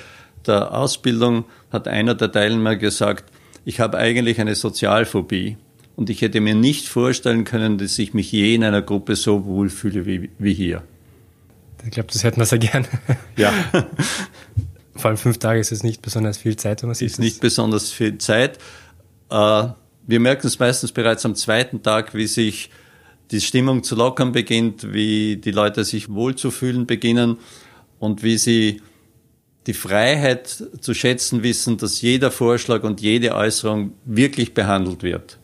der 0.45 0.73
Ausbildung 0.73 1.45
hat 1.71 1.87
einer 1.87 2.13
der 2.13 2.31
Teilnehmer 2.31 2.75
gesagt, 2.75 3.31
ich 3.65 3.79
habe 3.79 3.97
eigentlich 3.97 4.39
eine 4.39 4.55
Sozialphobie. 4.55 5.57
Und 5.95 6.09
ich 6.09 6.21
hätte 6.21 6.41
mir 6.41 6.55
nicht 6.55 6.87
vorstellen 6.87 7.45
können, 7.45 7.77
dass 7.77 7.97
ich 7.99 8.13
mich 8.13 8.31
je 8.31 8.53
in 8.53 8.63
einer 8.63 8.81
Gruppe 8.81 9.15
so 9.15 9.45
wohlfühle 9.45 10.05
wie, 10.05 10.29
wie 10.37 10.53
hier. 10.53 10.83
Ich 11.83 11.91
glaube, 11.91 12.09
das 12.11 12.23
hätten 12.23 12.37
wir 12.37 12.45
sehr 12.45 12.59
gern. 12.59 12.87
Ja. 13.37 13.53
Vor 14.95 15.09
allem 15.09 15.17
fünf 15.17 15.37
Tage 15.39 15.59
ist 15.59 15.71
es 15.71 15.83
nicht 15.83 16.01
besonders 16.01 16.37
viel 16.37 16.55
Zeit. 16.55 16.81
Wenn 16.81 16.87
man 16.87 16.95
sieht, 16.95 17.11
ist 17.11 17.19
nicht 17.19 17.41
besonders 17.41 17.91
viel 17.91 18.17
Zeit. 18.17 18.59
Äh, 19.29 19.67
wir 20.07 20.19
merken 20.19 20.47
es 20.47 20.57
meistens 20.59 20.91
bereits 20.91 21.25
am 21.25 21.35
zweiten 21.35 21.83
Tag, 21.83 22.13
wie 22.13 22.27
sich 22.27 22.69
die 23.31 23.41
Stimmung 23.41 23.83
zu 23.83 23.95
lockern 23.95 24.31
beginnt, 24.31 24.93
wie 24.93 25.37
die 25.37 25.51
Leute 25.51 25.83
sich 25.83 26.09
wohlzufühlen 26.09 26.85
beginnen 26.85 27.37
und 27.99 28.23
wie 28.23 28.37
sie 28.37 28.81
die 29.67 29.73
Freiheit 29.73 30.63
zu 30.79 30.93
schätzen 30.93 31.43
wissen, 31.43 31.77
dass 31.77 32.01
jeder 32.01 32.31
Vorschlag 32.31 32.83
und 32.83 33.01
jede 33.01 33.33
Äußerung 33.33 33.93
wirklich 34.05 34.53
behandelt 34.53 35.03
wird 35.03 35.39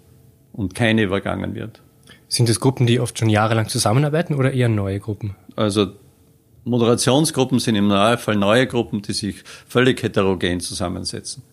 und 0.54 0.76
keine 0.76 1.04
übergangen 1.04 1.56
wird. 1.56 1.82
Sind 2.28 2.48
das 2.48 2.60
Gruppen, 2.60 2.88
die 2.88 3.00
oft 3.00 3.18
schon 3.18 3.30
jahrelang 3.30 3.68
zusammenarbeiten 3.68 4.36
oder 4.36 4.54
eher 4.54 4.70
neue 4.70 5.00
Gruppen? 5.00 5.36
Also 5.56 5.88
Moderationsgruppen 6.64 7.60
sind 7.60 7.76
im 7.76 7.88
Normalfall 7.88 8.36
neue 8.36 8.68
Gruppen, 8.68 9.02
die 9.02 9.14
sich 9.14 9.44
völlig 9.68 10.02
heterogen 10.04 10.60
zusammensetzen. 10.60 11.44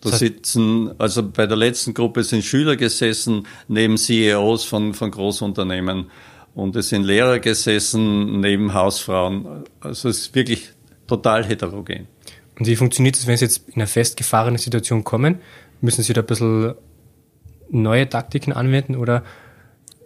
Da 0.00 0.10
sitzen, 0.10 0.90
also 0.98 1.22
bei 1.22 1.46
der 1.46 1.56
letzten 1.56 1.94
Gruppe 1.94 2.24
sind 2.24 2.44
Schüler 2.44 2.76
gesessen 2.76 3.46
neben 3.68 3.96
CEOs 3.96 4.64
von, 4.64 4.94
von 4.94 5.10
Großunternehmen 5.12 6.10
und 6.54 6.74
es 6.74 6.88
sind 6.88 7.04
Lehrer 7.04 7.38
gesessen 7.38 8.40
neben 8.40 8.74
Hausfrauen. 8.74 9.64
Also 9.80 10.08
es 10.08 10.18
ist 10.18 10.34
wirklich 10.34 10.70
total 11.16 11.44
heterogen. 11.44 12.06
Und 12.58 12.66
wie 12.66 12.76
funktioniert 12.76 13.16
es, 13.16 13.26
wenn 13.26 13.36
Sie 13.36 13.44
jetzt 13.44 13.68
in 13.68 13.74
eine 13.74 13.86
festgefahrene 13.86 14.58
Situation 14.58 15.04
kommen? 15.04 15.40
Müssen 15.80 16.02
Sie 16.02 16.12
da 16.12 16.20
ein 16.20 16.26
bisschen 16.26 16.74
neue 17.70 18.08
Taktiken 18.08 18.52
anwenden 18.52 18.96
oder? 18.96 19.24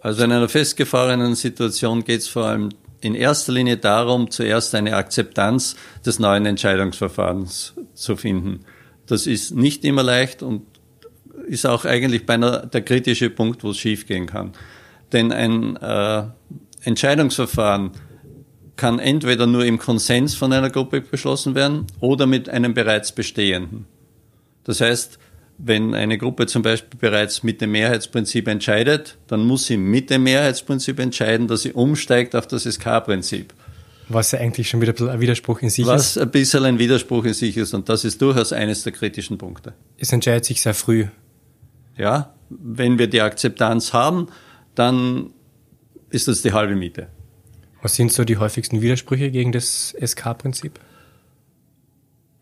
Also 0.01 0.25
in 0.25 0.33
einer 0.33 0.49
festgefahrenen 0.49 1.35
Situation 1.35 2.05
geht 2.05 2.21
es 2.21 2.29
vor 2.29 2.47
allem 2.47 2.71
in 3.01 3.15
erster 3.15 3.53
Linie 3.53 3.77
darum, 3.77 4.31
zuerst 4.31 4.75
eine 4.75 4.97
Akzeptanz 4.97 5.77
des 6.05 6.19
neuen 6.19 6.47
Entscheidungsverfahrens 6.47 7.75
zu 7.95 8.17
finden. 8.17 8.61
Das 9.07 9.27
ist 9.27 9.55
nicht 9.55 9.85
immer 9.85 10.03
leicht 10.03 10.43
und 10.43 10.63
ist 11.47 11.67
auch 11.67 11.85
eigentlich 11.85 12.27
beinahe 12.27 12.67
der 12.67 12.83
kritische 12.83 13.31
Punkt, 13.31 13.63
wo 13.63 13.71
es 13.71 13.79
schiefgehen 13.79 14.27
kann. 14.27 14.53
Denn 15.13 15.31
ein 15.31 15.77
äh, 15.77 16.25
Entscheidungsverfahren 16.83 17.93
kann 18.77 18.99
entweder 18.99 19.47
nur 19.47 19.65
im 19.65 19.79
Konsens 19.79 20.35
von 20.35 20.53
einer 20.53 20.71
Gruppe 20.71 21.01
beschlossen 21.01 21.55
werden 21.55 21.87
oder 22.01 22.27
mit 22.27 22.49
einem 22.49 22.75
bereits 22.75 23.13
bestehenden. 23.13 23.87
Das 24.65 24.81
heißt, 24.81 25.19
wenn 25.59 25.95
eine 25.95 26.19
Gruppe 26.19 26.47
zum 26.47 26.63
Beispiel 26.63 26.99
bereits 26.99 27.43
mit 27.43 27.61
dem 27.61 27.73
Mehrheitsprinzip 27.73 28.47
entscheidet, 28.49 29.17
dann 29.27 29.45
muss 29.45 29.67
sie 29.67 29.79
mit 29.79 30.11
dem 30.11 30.25
Mehrheitsprinzip 30.25 30.99
entscheiden, 30.99 31.49
dass 31.49 31.63
sie 31.63 31.73
umsteigt 31.73 32.37
auf 32.37 32.47
das 32.47 32.65
SK-Prinzip. 32.65 33.55
Was 34.09 34.33
ja 34.33 34.39
eigentlich 34.39 34.69
schon 34.69 34.81
wieder 34.81 34.95
ein 35.11 35.21
Widerspruch 35.21 35.63
in 35.63 35.71
sich 35.71 35.87
Was 35.87 36.11
ist. 36.11 36.17
Was 36.17 36.23
ein 36.23 36.31
bisschen 36.31 36.65
ein 36.65 36.79
Widerspruch 36.79 37.25
in 37.25 37.35
sich 37.35 37.57
ist 37.57 37.75
und 37.75 37.89
das 37.89 38.05
ist 38.05 38.21
durchaus 38.21 38.53
eines 38.53 38.83
der 38.85 38.93
kritischen 38.93 39.39
Punkte. 39.39 39.73
Es 39.99 40.13
entscheidet 40.13 40.45
sich 40.45 40.61
sehr 40.61 40.75
früh. 40.75 41.07
Ja, 41.97 42.35
wenn 42.51 42.99
wir 42.99 43.09
die 43.09 43.23
Akzeptanz 43.23 43.93
haben, 43.93 44.29
dann 44.75 45.31
ist 46.11 46.29
das 46.29 46.43
die 46.43 46.53
halbe 46.53 46.77
Miete. 46.77 47.09
Was 47.87 47.95
sind 47.95 48.13
so 48.13 48.25
die 48.25 48.39
häufigsten 48.39 48.83
Widersprüche 48.83 49.31
gegen 49.31 49.53
das 49.53 49.95
SK-Prinzip? 50.05 50.81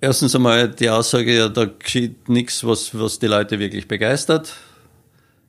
Erstens 0.01 0.35
einmal 0.35 0.71
die 0.71 0.89
Aussage, 0.89 1.37
ja, 1.37 1.51
da 1.51 1.67
geschieht 1.67 2.31
nichts, 2.31 2.65
was, 2.65 2.99
was 2.99 3.19
die 3.19 3.27
Leute 3.27 3.59
wirklich 3.59 3.87
begeistert. 3.87 4.55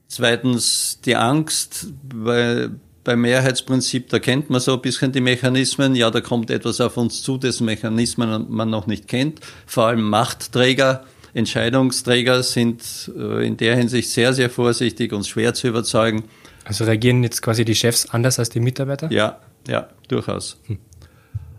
Zweitens 0.10 1.00
die 1.06 1.16
Angst, 1.16 1.94
weil 2.14 2.72
beim 3.06 3.22
Mehrheitsprinzip, 3.22 4.10
da 4.10 4.20
kennt 4.20 4.50
man 4.50 4.60
so 4.60 4.74
ein 4.74 4.82
bisschen 4.82 5.14
die 5.14 5.22
Mechanismen. 5.22 5.96
Ja, 5.96 6.12
da 6.12 6.20
kommt 6.20 6.52
etwas 6.52 6.82
auf 6.82 6.98
uns 6.98 7.24
zu, 7.24 7.38
dessen 7.38 7.64
Mechanismen 7.64 8.48
man 8.50 8.70
noch 8.70 8.88
nicht 8.88 9.08
kennt. 9.08 9.40
Vor 9.66 9.86
allem 9.86 10.02
Machtträger, 10.02 11.06
Entscheidungsträger 11.34 12.44
sind 12.44 13.10
äh, 13.18 13.48
in 13.48 13.56
der 13.56 13.78
Hinsicht 13.78 14.10
sehr, 14.10 14.34
sehr 14.34 14.50
vorsichtig 14.50 15.14
und 15.14 15.26
schwer 15.26 15.54
zu 15.54 15.70
überzeugen. 15.70 16.26
Also 16.66 16.84
reagieren 16.84 17.24
jetzt 17.24 17.42
quasi 17.42 17.64
die 17.64 17.76
Chefs 17.76 18.10
anders 18.10 18.40
als 18.40 18.50
die 18.50 18.60
Mitarbeiter? 18.60 19.10
Ja, 19.10 19.40
ja, 19.68 19.90
durchaus. 20.08 20.60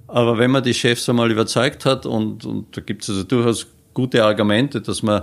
Aber 0.08 0.38
wenn 0.38 0.50
man 0.50 0.62
die 0.62 0.74
Chefs 0.74 1.08
einmal 1.08 1.30
überzeugt 1.30 1.84
hat 1.84 2.06
und, 2.06 2.44
und 2.44 2.76
da 2.76 2.80
gibt 2.80 3.02
es 3.02 3.10
also 3.10 3.24
durchaus 3.24 3.66
gute 3.96 4.24
Argumente, 4.24 4.82
dass 4.82 5.02
man 5.02 5.22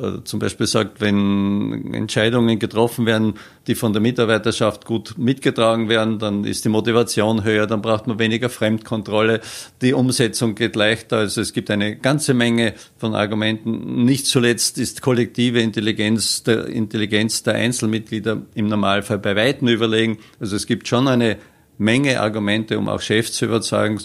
äh, 0.00 0.24
zum 0.24 0.40
Beispiel 0.40 0.66
sagt, 0.66 1.02
wenn 1.02 1.92
Entscheidungen 1.92 2.58
getroffen 2.58 3.04
werden, 3.04 3.34
die 3.66 3.74
von 3.74 3.92
der 3.92 4.00
Mitarbeiterschaft 4.00 4.86
gut 4.86 5.18
mitgetragen 5.18 5.90
werden, 5.90 6.18
dann 6.18 6.44
ist 6.44 6.64
die 6.64 6.70
Motivation 6.70 7.44
höher, 7.44 7.66
dann 7.66 7.82
braucht 7.82 8.06
man 8.06 8.18
weniger 8.18 8.48
Fremdkontrolle, 8.48 9.42
die 9.82 9.92
Umsetzung 9.92 10.54
geht 10.54 10.74
leichter. 10.74 11.18
Also 11.18 11.42
es 11.42 11.52
gibt 11.52 11.70
eine 11.70 11.96
ganze 11.96 12.32
Menge 12.32 12.72
von 12.96 13.14
Argumenten. 13.14 14.06
Nicht 14.06 14.26
zuletzt 14.26 14.78
ist 14.78 15.02
kollektive 15.02 15.60
Intelligenz 15.60 16.44
der 16.44 16.64
Intelligenz 16.64 17.42
der 17.42 17.56
Einzelmitglieder 17.56 18.40
im 18.54 18.68
Normalfall 18.68 19.18
bei 19.18 19.36
Weitem 19.36 19.68
überlegen. 19.68 20.16
Also 20.40 20.56
es 20.56 20.66
gibt 20.66 20.88
schon 20.88 21.08
eine 21.08 21.36
Menge 21.78 22.20
Argumente, 22.20 22.78
um 22.78 22.88
auch 22.88 23.00
Chefs 23.00 23.32
zu 23.32 23.46
überzeugen, 23.46 24.00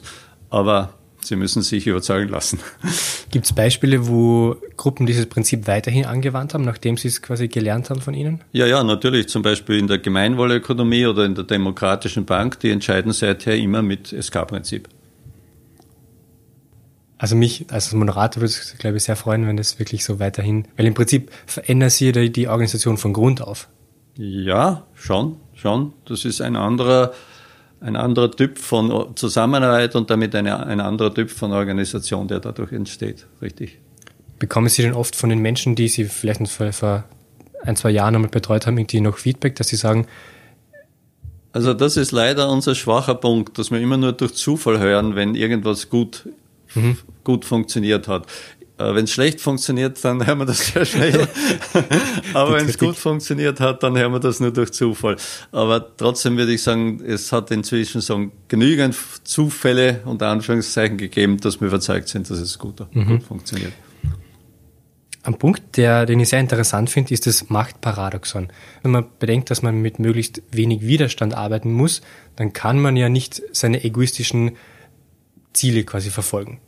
aber 0.49 0.93
sie 1.21 1.35
müssen 1.35 1.61
sich 1.61 1.88
überzeugen 1.88 2.29
lassen. 2.29 2.59
Gibt 3.31 3.45
es 3.45 3.53
Beispiele, 3.53 4.07
wo 4.07 4.55
Gruppen 4.77 5.05
dieses 5.05 5.27
Prinzip 5.27 5.67
weiterhin 5.67 6.05
angewandt 6.05 6.53
haben, 6.53 6.63
nachdem 6.63 6.97
sie 6.97 7.07
es 7.07 7.21
quasi 7.21 7.47
gelernt 7.47 7.89
haben 7.89 8.01
von 8.01 8.13
Ihnen? 8.13 8.41
Ja, 8.51 8.65
ja, 8.65 8.83
natürlich. 8.83 9.29
Zum 9.29 9.41
Beispiel 9.41 9.77
in 9.77 9.88
der 9.88 9.99
Gemeinwohlökonomie 9.99 11.05
oder 11.05 11.25
in 11.25 11.35
der 11.35 11.43
Demokratischen 11.43 12.25
Bank, 12.25 12.59
die 12.59 12.71
entscheiden 12.71 13.11
seither 13.11 13.55
immer 13.55 13.81
mit 13.81 14.07
SK-Prinzip. 14.07 14.88
Also 17.17 17.35
mich 17.35 17.65
als 17.69 17.91
Moderator 17.91 18.41
würde 18.41 18.53
es, 18.53 18.77
glaube 18.79 18.95
ich, 18.95 19.03
sehr 19.03 19.17
freuen, 19.17 19.45
wenn 19.45 19.57
das 19.57 19.77
wirklich 19.77 20.05
so 20.05 20.19
weiterhin, 20.19 20.69
weil 20.77 20.85
im 20.88 20.93
Prinzip 20.93 21.31
verändern 21.45 21.89
Sie 21.89 22.31
die 22.31 22.47
Organisation 22.47 22.97
von 22.97 23.11
Grund 23.11 23.41
auf. 23.41 23.67
Ja, 24.15 24.85
schon, 24.95 25.35
schon. 25.53 25.93
Das 26.05 26.23
ist 26.23 26.39
ein 26.39 26.55
anderer 26.55 27.11
ein 27.81 27.95
anderer 27.95 28.31
Typ 28.31 28.57
von 28.57 29.15
Zusammenarbeit 29.15 29.95
und 29.95 30.09
damit 30.09 30.36
eine, 30.36 30.65
ein 30.65 30.81
anderer 30.81 31.13
Typ 31.13 31.29
von 31.31 31.51
Organisation, 31.51 32.27
der 32.27 32.39
dadurch 32.39 32.71
entsteht. 32.71 33.25
Richtig. 33.41 33.79
Bekommen 34.38 34.69
Sie 34.69 34.81
denn 34.81 34.93
oft 34.93 35.15
von 35.15 35.29
den 35.29 35.39
Menschen, 35.39 35.75
die 35.75 35.88
Sie 35.88 36.05
vielleicht 36.05 36.45
vor, 36.48 36.71
vor 36.71 37.03
ein, 37.63 37.75
zwei 37.75 37.91
Jahren 37.91 38.15
einmal 38.15 38.29
betreut 38.31 38.67
haben, 38.67 38.77
irgendwie 38.77 39.01
noch 39.01 39.17
Feedback, 39.17 39.55
dass 39.55 39.69
Sie 39.69 39.75
sagen, 39.75 40.07
also 41.51 41.74
das 41.74 41.98
ist 41.98 42.12
leider 42.12 42.50
unser 42.50 42.75
schwacher 42.75 43.15
Punkt, 43.15 43.57
dass 43.57 43.71
wir 43.71 43.79
immer 43.79 43.98
nur 43.98 44.13
durch 44.13 44.33
Zufall 44.36 44.79
hören, 44.79 45.15
wenn 45.15 45.33
irgendwas 45.33 45.89
gut, 45.89 46.29
mhm. 46.75 46.98
gut 47.24 47.43
funktioniert 47.43 48.07
hat. 48.07 48.27
Äh, 48.79 48.95
wenn 48.95 49.03
es 49.03 49.12
schlecht 49.12 49.41
funktioniert, 49.41 50.03
dann 50.03 50.25
hören 50.25 50.39
wir 50.39 50.45
das 50.45 50.67
sehr 50.67 50.86
schnell. 50.86 51.27
Aber 52.33 52.53
wenn 52.55 52.67
es 52.67 52.77
gut 52.77 52.95
funktioniert 52.95 53.59
hat, 53.59 53.83
dann 53.83 53.98
hören 53.98 54.13
wir 54.13 54.19
das 54.19 54.39
nur 54.39 54.51
durch 54.51 54.71
Zufall. 54.71 55.17
Aber 55.51 55.95
trotzdem 55.98 56.38
würde 56.38 56.53
ich 56.53 56.63
sagen, 56.63 57.03
es 57.05 57.31
hat 57.31 57.51
inzwischen 57.51 58.01
so 58.01 58.31
genügend 58.48 58.95
Zufälle 59.24 60.01
unter 60.05 60.27
Anführungszeichen 60.27 60.98
gegeben, 60.98 61.38
dass 61.39 61.59
wir 61.59 61.67
überzeugt 61.67 62.07
sind, 62.07 62.29
dass 62.29 62.39
es 62.39 62.57
gut, 62.57 62.79
mhm. 62.93 63.07
gut 63.07 63.24
funktioniert. 63.24 63.74
Ein 65.24 65.38
Punkt, 65.38 65.75
der, 65.75 66.05
den 66.05 66.21
ich 66.21 66.29
sehr 66.29 66.39
interessant 66.39 66.89
finde, 66.89 67.13
ist 67.13 67.27
das 67.27 67.50
Machtparadoxon. 67.50 68.48
Wenn 68.81 68.91
man 68.91 69.05
bedenkt, 69.19 69.51
dass 69.51 69.62
man 69.62 69.81
mit 69.81 70.00
möglichst 70.00 70.41
wenig 70.51 70.81
Widerstand 70.81 71.33
arbeiten 71.33 71.74
muss, 71.74 72.01
dann 72.38 72.53
kann 72.53 72.79
man 72.79 72.95
ja 72.95 73.09
nicht 73.09 73.41
seine 73.51 73.83
egoistischen 73.83 74.53
Ziele 75.51 75.83
quasi 75.83 76.09
verfolgen. 76.09 76.62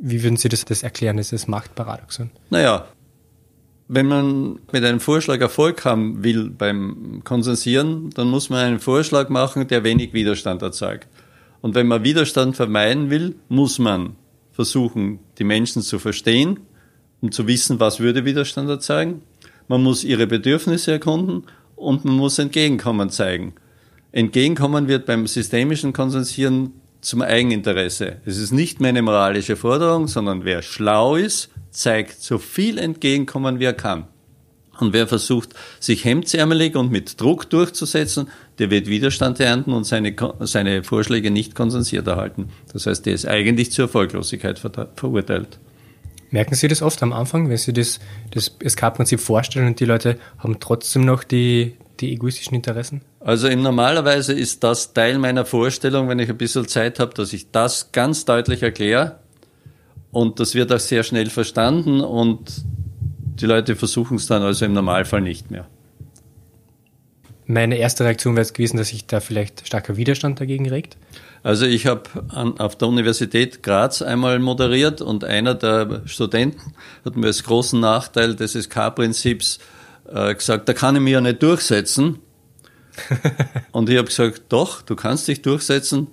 Wie 0.00 0.22
würden 0.22 0.36
Sie 0.36 0.48
das, 0.48 0.64
das 0.64 0.82
erklären, 0.82 1.18
dieses 1.18 1.46
Machtparadoxon? 1.46 2.30
Naja, 2.48 2.86
wenn 3.88 4.06
man 4.06 4.60
mit 4.72 4.84
einem 4.84 5.00
Vorschlag 5.00 5.40
Erfolg 5.40 5.84
haben 5.84 6.24
will 6.24 6.48
beim 6.48 7.22
Konsensieren, 7.24 8.10
dann 8.10 8.28
muss 8.28 8.48
man 8.48 8.60
einen 8.60 8.80
Vorschlag 8.80 9.28
machen, 9.28 9.68
der 9.68 9.84
wenig 9.84 10.12
Widerstand 10.12 10.62
erzeugt. 10.62 11.08
Und 11.60 11.74
wenn 11.74 11.86
man 11.86 12.04
Widerstand 12.04 12.56
vermeiden 12.56 13.10
will, 13.10 13.34
muss 13.48 13.78
man 13.78 14.16
versuchen, 14.52 15.18
die 15.38 15.44
Menschen 15.44 15.82
zu 15.82 15.98
verstehen, 15.98 16.60
um 17.20 17.32
zu 17.32 17.46
wissen, 17.46 17.80
was 17.80 18.00
würde 18.00 18.24
Widerstand 18.24 18.70
erzeugen. 18.70 19.22
Man 19.68 19.82
muss 19.82 20.04
ihre 20.04 20.26
Bedürfnisse 20.26 20.92
erkunden 20.92 21.44
und 21.76 22.04
man 22.04 22.14
muss 22.14 22.38
Entgegenkommen 22.38 23.10
zeigen. 23.10 23.54
Entgegenkommen 24.12 24.88
wird 24.88 25.04
beim 25.04 25.26
systemischen 25.26 25.92
Konsensieren 25.92 26.72
zum 27.00 27.22
Eigeninteresse. 27.22 28.16
Es 28.24 28.38
ist 28.38 28.52
nicht 28.52 28.80
mehr 28.80 28.90
eine 28.90 29.02
moralische 29.02 29.56
Forderung, 29.56 30.08
sondern 30.08 30.44
wer 30.44 30.62
schlau 30.62 31.16
ist, 31.16 31.50
zeigt 31.70 32.22
so 32.22 32.38
viel 32.38 32.78
Entgegenkommen, 32.78 33.58
wie 33.58 33.64
er 33.64 33.72
kann. 33.72 34.06
Und 34.78 34.94
wer 34.94 35.06
versucht, 35.06 35.50
sich 35.78 36.04
hemdsärmelig 36.04 36.74
und 36.74 36.90
mit 36.90 37.20
Druck 37.20 37.50
durchzusetzen, 37.50 38.28
der 38.58 38.70
wird 38.70 38.86
Widerstand 38.86 39.38
ernten 39.38 39.72
und 39.72 39.84
seine, 39.84 40.14
seine 40.40 40.82
Vorschläge 40.82 41.30
nicht 41.30 41.54
konsensiert 41.54 42.06
erhalten. 42.06 42.48
Das 42.72 42.86
heißt, 42.86 43.04
der 43.04 43.12
ist 43.12 43.26
eigentlich 43.26 43.72
zur 43.72 43.84
Erfolglosigkeit 43.84 44.58
verurteilt. 44.58 45.58
Merken 46.30 46.54
Sie 46.54 46.68
das 46.68 46.80
oft 46.80 47.02
am 47.02 47.12
Anfang, 47.12 47.50
wenn 47.50 47.56
Sie 47.58 47.72
das, 47.72 48.00
das 48.30 48.56
SK-Prinzip 48.64 49.20
vorstellen 49.20 49.66
und 49.66 49.80
die 49.80 49.84
Leute 49.84 50.18
haben 50.38 50.58
trotzdem 50.60 51.04
noch 51.04 51.24
die, 51.24 51.74
die 52.00 52.12
egoistischen 52.12 52.54
Interessen? 52.54 53.02
Also 53.20 53.48
normalerweise 53.54 54.32
ist 54.32 54.64
das 54.64 54.94
Teil 54.94 55.18
meiner 55.18 55.44
Vorstellung, 55.44 56.08
wenn 56.08 56.18
ich 56.18 56.30
ein 56.30 56.38
bisschen 56.38 56.66
Zeit 56.66 56.98
habe, 56.98 57.12
dass 57.14 57.34
ich 57.34 57.50
das 57.50 57.92
ganz 57.92 58.24
deutlich 58.24 58.62
erkläre. 58.62 59.20
Und 60.10 60.40
das 60.40 60.54
wird 60.54 60.72
auch 60.72 60.80
sehr 60.80 61.02
schnell 61.02 61.28
verstanden 61.28 62.00
und 62.00 62.64
die 63.40 63.46
Leute 63.46 63.76
versuchen 63.76 64.16
es 64.16 64.26
dann 64.26 64.42
also 64.42 64.64
im 64.64 64.72
Normalfall 64.72 65.20
nicht 65.20 65.50
mehr. 65.50 65.66
Meine 67.46 67.76
erste 67.78 68.04
Reaktion 68.04 68.34
wäre 68.34 68.42
es 68.42 68.52
gewesen, 68.52 68.76
dass 68.76 68.88
sich 68.88 69.06
da 69.06 69.20
vielleicht 69.20 69.66
starker 69.66 69.96
Widerstand 69.96 70.40
dagegen 70.40 70.68
regt. 70.68 70.96
Also 71.42 71.66
ich 71.66 71.86
habe 71.86 72.02
auf 72.58 72.76
der 72.76 72.88
Universität 72.88 73.62
Graz 73.62 74.02
einmal 74.02 74.38
moderiert 74.38 75.00
und 75.00 75.24
einer 75.24 75.54
der 75.54 76.02
Studenten 76.06 76.74
hat 77.04 77.16
mir 77.16 77.26
als 77.26 77.42
großen 77.44 77.80
Nachteil 77.80 78.34
des 78.34 78.52
SK-Prinzips 78.52 79.58
äh, 80.12 80.34
gesagt, 80.34 80.68
da 80.68 80.74
kann 80.74 80.96
ich 80.96 81.02
mich 81.02 81.12
ja 81.12 81.20
nicht 81.20 81.42
durchsetzen. 81.42 82.18
und 83.72 83.88
ich 83.88 83.98
habe 83.98 84.08
gesagt, 84.08 84.44
doch, 84.48 84.82
du 84.82 84.96
kannst 84.96 85.28
dich 85.28 85.42
durchsetzen, 85.42 86.08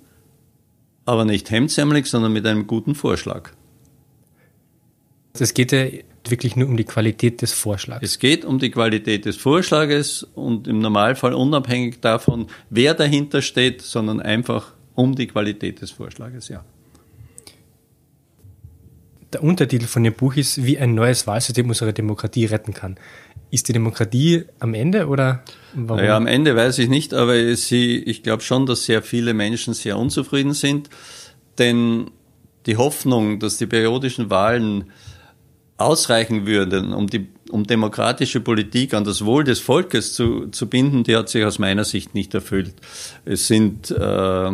aber 1.05 1.25
nicht 1.25 1.49
hemdsärmelig, 1.49 2.07
sondern 2.07 2.33
mit 2.33 2.45
einem 2.45 2.67
guten 2.67 2.95
Vorschlag. 2.95 3.51
Es 5.33 5.53
geht 5.53 5.71
ja 5.71 5.85
wirklich 6.29 6.55
nur 6.55 6.67
um 6.67 6.77
die 6.77 6.83
Qualität 6.83 7.41
des 7.41 7.53
Vorschlags. 7.53 8.03
Es 8.03 8.19
geht 8.19 8.43
um 8.45 8.59
die 8.59 8.71
Qualität 8.71 9.25
des 9.25 9.37
Vorschlages 9.37 10.23
und 10.23 10.67
im 10.67 10.79
Normalfall 10.79 11.33
unabhängig 11.33 12.01
davon, 12.01 12.47
wer 12.69 12.93
dahinter 12.93 13.41
steht, 13.41 13.81
sondern 13.81 14.19
einfach 14.19 14.73
um 14.95 15.15
die 15.15 15.27
Qualität 15.27 15.81
des 15.81 15.91
Vorschlages, 15.91 16.49
ja. 16.49 16.63
Der 19.33 19.43
Untertitel 19.43 19.85
von 19.85 20.05
Ihrem 20.05 20.15
Buch 20.15 20.35
ist, 20.35 20.63
wie 20.63 20.77
ein 20.77 20.95
neues 20.95 21.27
Wahlsystem 21.27 21.67
unsere 21.67 21.93
Demokratie 21.93 22.45
retten 22.45 22.73
kann. 22.73 22.97
Ist 23.49 23.67
die 23.69 23.73
Demokratie 23.73 24.43
am 24.59 24.73
Ende 24.73 25.07
oder 25.07 25.43
warum? 25.73 25.97
Naja, 25.97 26.17
am 26.17 26.27
Ende 26.27 26.55
weiß 26.55 26.79
ich 26.79 26.89
nicht, 26.89 27.13
aber 27.13 27.55
sie, 27.55 27.97
ich 27.97 28.23
glaube 28.23 28.43
schon, 28.43 28.65
dass 28.65 28.85
sehr 28.85 29.01
viele 29.01 29.33
Menschen 29.33 29.73
sehr 29.73 29.97
unzufrieden 29.97 30.53
sind, 30.53 30.89
denn 31.57 32.11
die 32.65 32.77
Hoffnung, 32.77 33.39
dass 33.39 33.57
die 33.57 33.65
periodischen 33.65 34.29
Wahlen 34.29 34.91
ausreichen 35.77 36.45
würden, 36.45 36.93
um 36.93 37.07
die 37.07 37.27
um 37.49 37.65
demokratische 37.65 38.41
Politik 38.41 38.93
an 38.93 39.05
das 39.05 39.23
Wohl 39.23 39.43
des 39.43 39.59
Volkes 39.59 40.13
zu, 40.13 40.47
zu 40.47 40.67
binden, 40.67 41.03
die 41.03 41.15
hat 41.15 41.29
sich 41.29 41.45
aus 41.45 41.59
meiner 41.59 41.85
Sicht 41.85 42.13
nicht 42.13 42.33
erfüllt. 42.33 42.73
Es 43.23 43.47
sind 43.47 43.91
äh, 43.91 44.51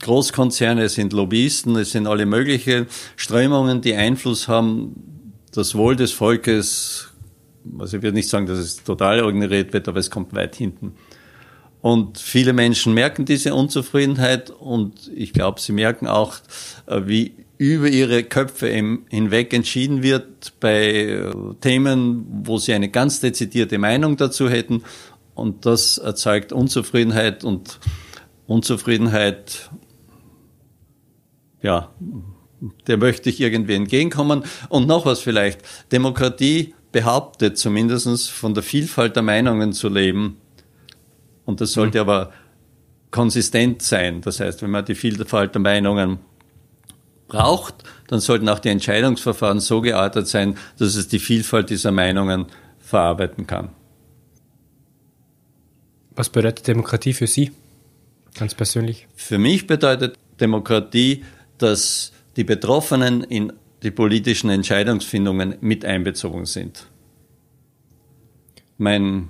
Großkonzerne, 0.00 0.84
es 0.84 0.94
sind 0.94 1.12
Lobbyisten, 1.12 1.76
es 1.76 1.92
sind 1.92 2.06
alle 2.06 2.26
möglichen 2.26 2.86
Strömungen, 3.16 3.80
die 3.80 3.94
Einfluss 3.94 4.48
haben, 4.48 5.32
das 5.52 5.74
Wohl 5.74 5.96
des 5.96 6.12
Volkes, 6.12 7.13
also 7.78 7.96
ich 7.96 8.02
würde 8.02 8.16
nicht 8.16 8.28
sagen, 8.28 8.46
dass 8.46 8.58
es 8.58 8.82
total 8.82 9.28
ignoriert 9.28 9.72
wird, 9.72 9.88
aber 9.88 9.98
es 9.98 10.10
kommt 10.10 10.34
weit 10.34 10.56
hinten. 10.56 10.94
Und 11.80 12.18
viele 12.18 12.54
Menschen 12.54 12.94
merken 12.94 13.26
diese 13.26 13.54
Unzufriedenheit 13.54 14.48
und 14.48 15.10
ich 15.14 15.34
glaube, 15.34 15.60
sie 15.60 15.72
merken 15.72 16.06
auch, 16.06 16.36
äh, 16.86 17.02
wie 17.04 17.34
über 17.58 17.88
ihre 17.88 18.24
Köpfe 18.24 18.68
hinweg 18.68 19.52
entschieden 19.52 20.02
wird 20.02 20.58
bei 20.60 20.94
äh, 20.94 21.32
Themen, 21.60 22.26
wo 22.44 22.58
sie 22.58 22.72
eine 22.72 22.88
ganz 22.88 23.20
dezidierte 23.20 23.78
Meinung 23.78 24.16
dazu 24.16 24.48
hätten. 24.48 24.82
Und 25.34 25.66
das 25.66 25.98
erzeugt 25.98 26.52
Unzufriedenheit 26.52 27.44
und 27.44 27.80
Unzufriedenheit, 28.46 29.70
ja, 31.62 31.90
der 32.86 32.96
möchte 32.96 33.30
ich 33.30 33.40
irgendwie 33.40 33.74
entgegenkommen. 33.74 34.44
Und 34.68 34.86
noch 34.86 35.06
was 35.06 35.20
vielleicht. 35.20 35.60
Demokratie 35.92 36.74
behauptet 36.94 37.58
zumindest 37.58 38.30
von 38.30 38.54
der 38.54 38.62
Vielfalt 38.62 39.16
der 39.16 39.24
Meinungen 39.24 39.72
zu 39.72 39.88
leben. 39.88 40.36
Und 41.44 41.60
das 41.60 41.72
sollte 41.72 41.98
mhm. 41.98 42.08
aber 42.08 42.32
konsistent 43.10 43.82
sein. 43.82 44.20
Das 44.20 44.38
heißt, 44.38 44.62
wenn 44.62 44.70
man 44.70 44.84
die 44.84 44.94
Vielfalt 44.94 45.54
der 45.54 45.60
Meinungen 45.60 46.20
braucht, 47.26 47.82
dann 48.06 48.20
sollten 48.20 48.48
auch 48.48 48.60
die 48.60 48.68
Entscheidungsverfahren 48.68 49.58
so 49.58 49.80
geartet 49.80 50.28
sein, 50.28 50.56
dass 50.78 50.94
es 50.94 51.08
die 51.08 51.18
Vielfalt 51.18 51.68
dieser 51.68 51.90
Meinungen 51.90 52.46
verarbeiten 52.78 53.48
kann. 53.48 53.70
Was 56.14 56.28
bedeutet 56.28 56.68
Demokratie 56.68 57.12
für 57.12 57.26
Sie? 57.26 57.50
Ganz 58.38 58.54
persönlich? 58.54 59.08
Für 59.16 59.38
mich 59.38 59.66
bedeutet 59.66 60.16
Demokratie, 60.40 61.24
dass 61.58 62.12
die 62.36 62.44
Betroffenen 62.44 63.24
in 63.24 63.52
die 63.84 63.90
politischen 63.90 64.50
Entscheidungsfindungen 64.50 65.56
mit 65.60 65.84
einbezogen 65.84 66.46
sind. 66.46 66.86
Mein 68.78 69.28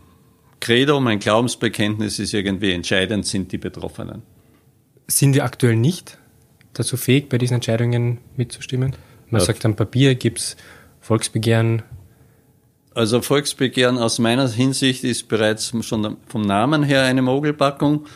Credo, 0.60 1.00
mein 1.00 1.18
Glaubensbekenntnis 1.18 2.18
ist 2.18 2.32
irgendwie 2.32 2.72
entscheidend 2.72 3.26
sind 3.26 3.52
die 3.52 3.58
Betroffenen. 3.58 4.22
Sind 5.08 5.34
wir 5.34 5.44
aktuell 5.44 5.76
nicht 5.76 6.18
dazu 6.72 6.96
fähig, 6.96 7.28
bei 7.28 7.36
diesen 7.36 7.54
Entscheidungen 7.54 8.18
mitzustimmen? 8.36 8.96
Man 9.28 9.40
ja. 9.40 9.46
sagt 9.46 9.64
am 9.66 9.76
Papier 9.76 10.14
gibt 10.14 10.38
es 10.38 10.56
Volksbegehren. 11.00 11.82
Also 12.94 13.20
Volksbegehren 13.20 13.98
aus 13.98 14.18
meiner 14.20 14.48
Hinsicht 14.48 15.04
ist 15.04 15.28
bereits 15.28 15.74
schon 15.84 16.16
vom 16.28 16.42
Namen 16.42 16.84
her 16.84 17.02
eine 17.02 17.22
Mogelpackung. 17.22 18.06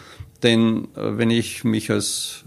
Denn 0.42 0.84
äh, 0.94 1.18
wenn 1.18 1.30
ich 1.30 1.64
mich 1.64 1.90
als 1.90 2.44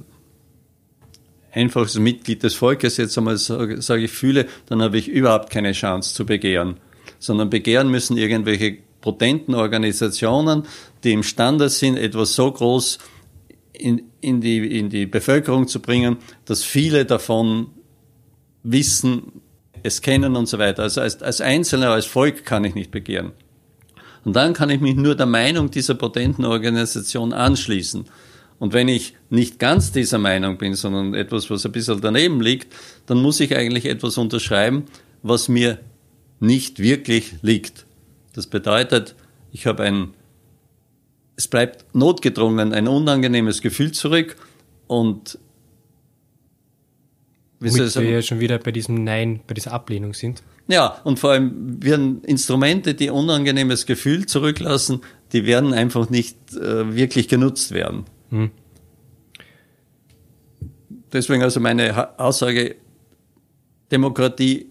einfaches 1.52 2.00
Mitglied 2.00 2.44
des 2.44 2.56
Volkes 2.56 2.98
jetzt 2.98 3.18
einmal 3.18 3.38
sage, 3.38 3.82
sage 3.82 4.04
ich 4.04 4.12
fühle, 4.12 4.48
dann 4.68 4.82
habe 4.82 4.98
ich 4.98 5.08
überhaupt 5.08 5.50
keine 5.50 5.74
Chance 5.74 6.14
zu 6.14 6.26
begehren. 6.26 6.78
Sondern 7.20 7.50
begehren 7.50 7.90
müssen 7.90 8.18
irgendwelche 8.18 8.78
potenten 9.02 9.56
Organisationen, 9.56 10.64
die 11.04 11.12
imstande 11.12 11.70
sind, 11.70 11.98
etwas 11.98 12.36
so 12.36 12.52
groß 12.52 13.00
in, 13.74 14.04
in, 14.22 14.42
die, 14.42 14.80
in 14.80 14.90
die 14.90 15.06
Bevölkerung 15.06 15.68
zu 15.68 15.82
bringen, 15.82 16.18
dass 16.46 16.64
viele 16.64 17.06
davon 17.06 17.68
wissen, 18.64 19.42
es 19.84 20.02
kennen 20.02 20.36
und 20.36 20.48
so 20.48 20.60
weiter. 20.60 20.84
Also 20.84 21.02
als, 21.02 21.22
als 21.22 21.42
Einzelner, 21.42 21.90
als 21.90 22.06
Volk 22.06 22.46
kann 22.46 22.64
ich 22.64 22.76
nicht 22.76 22.92
begehren. 22.92 23.32
Und 24.24 24.36
dann 24.36 24.54
kann 24.54 24.70
ich 24.70 24.82
mich 24.82 24.96
nur 24.96 25.16
der 25.16 25.26
Meinung 25.26 25.72
dieser 25.72 25.96
potenten 25.96 26.46
Organisation 26.46 27.34
anschließen. 27.34 28.06
Und 28.62 28.74
wenn 28.74 28.88
ich 28.88 29.15
nicht 29.32 29.58
ganz 29.58 29.91
dieser 29.91 30.19
Meinung 30.19 30.60
bin, 30.60 30.76
sondern 30.76 31.15
etwas, 31.15 31.50
was 31.50 31.65
ein 31.65 31.71
bisschen 31.71 32.00
daneben 32.00 32.41
liegt, 32.41 32.71
dann 33.08 33.19
muss 33.19 33.39
ich 33.39 33.56
eigentlich 33.56 33.88
etwas 33.88 34.19
unterschreiben, 34.19 34.84
was 35.24 35.50
mir 35.50 35.80
nicht 36.39 36.78
wirklich 36.78 37.34
liegt. 37.41 37.88
Das 38.34 38.45
bedeutet, 38.45 39.15
ich 39.52 39.65
habe 39.65 39.82
ein, 39.82 40.13
es 41.36 41.47
bleibt 41.47 41.95
notgedrungen 41.95 42.71
ein 42.71 42.88
unangenehmes 42.88 43.62
Gefühl 43.62 43.93
zurück 43.93 44.36
und 44.86 45.39
Womit 47.60 47.95
wir 47.95 48.10
ja 48.12 48.21
schon 48.21 48.39
wieder 48.39 48.60
bei 48.60 48.71
diesem 48.71 49.04
Nein, 49.04 49.39
bei 49.47 49.56
dieser 49.56 49.74
Ablehnung 49.74 50.13
sind. 50.13 50.43
Ja, 50.67 51.02
und 51.04 51.17
vor 51.17 51.32
allem 51.32 51.84
werden 51.84 52.24
Instrumente, 52.26 52.93
die 52.93 53.10
unangenehmes 53.10 53.88
Gefühl 53.88 54.28
zurücklassen, 54.28 55.02
die 55.34 55.47
werden 55.47 55.74
einfach 55.74 56.12
nicht 56.12 56.38
äh, 56.54 56.95
wirklich 56.95 57.28
genutzt 57.28 57.71
werden. 57.71 58.06
Hm. 58.32 58.52
Deswegen 61.13 61.44
also 61.44 61.60
meine 61.60 62.20
Aussage, 62.20 62.76
Demokratie, 63.91 64.67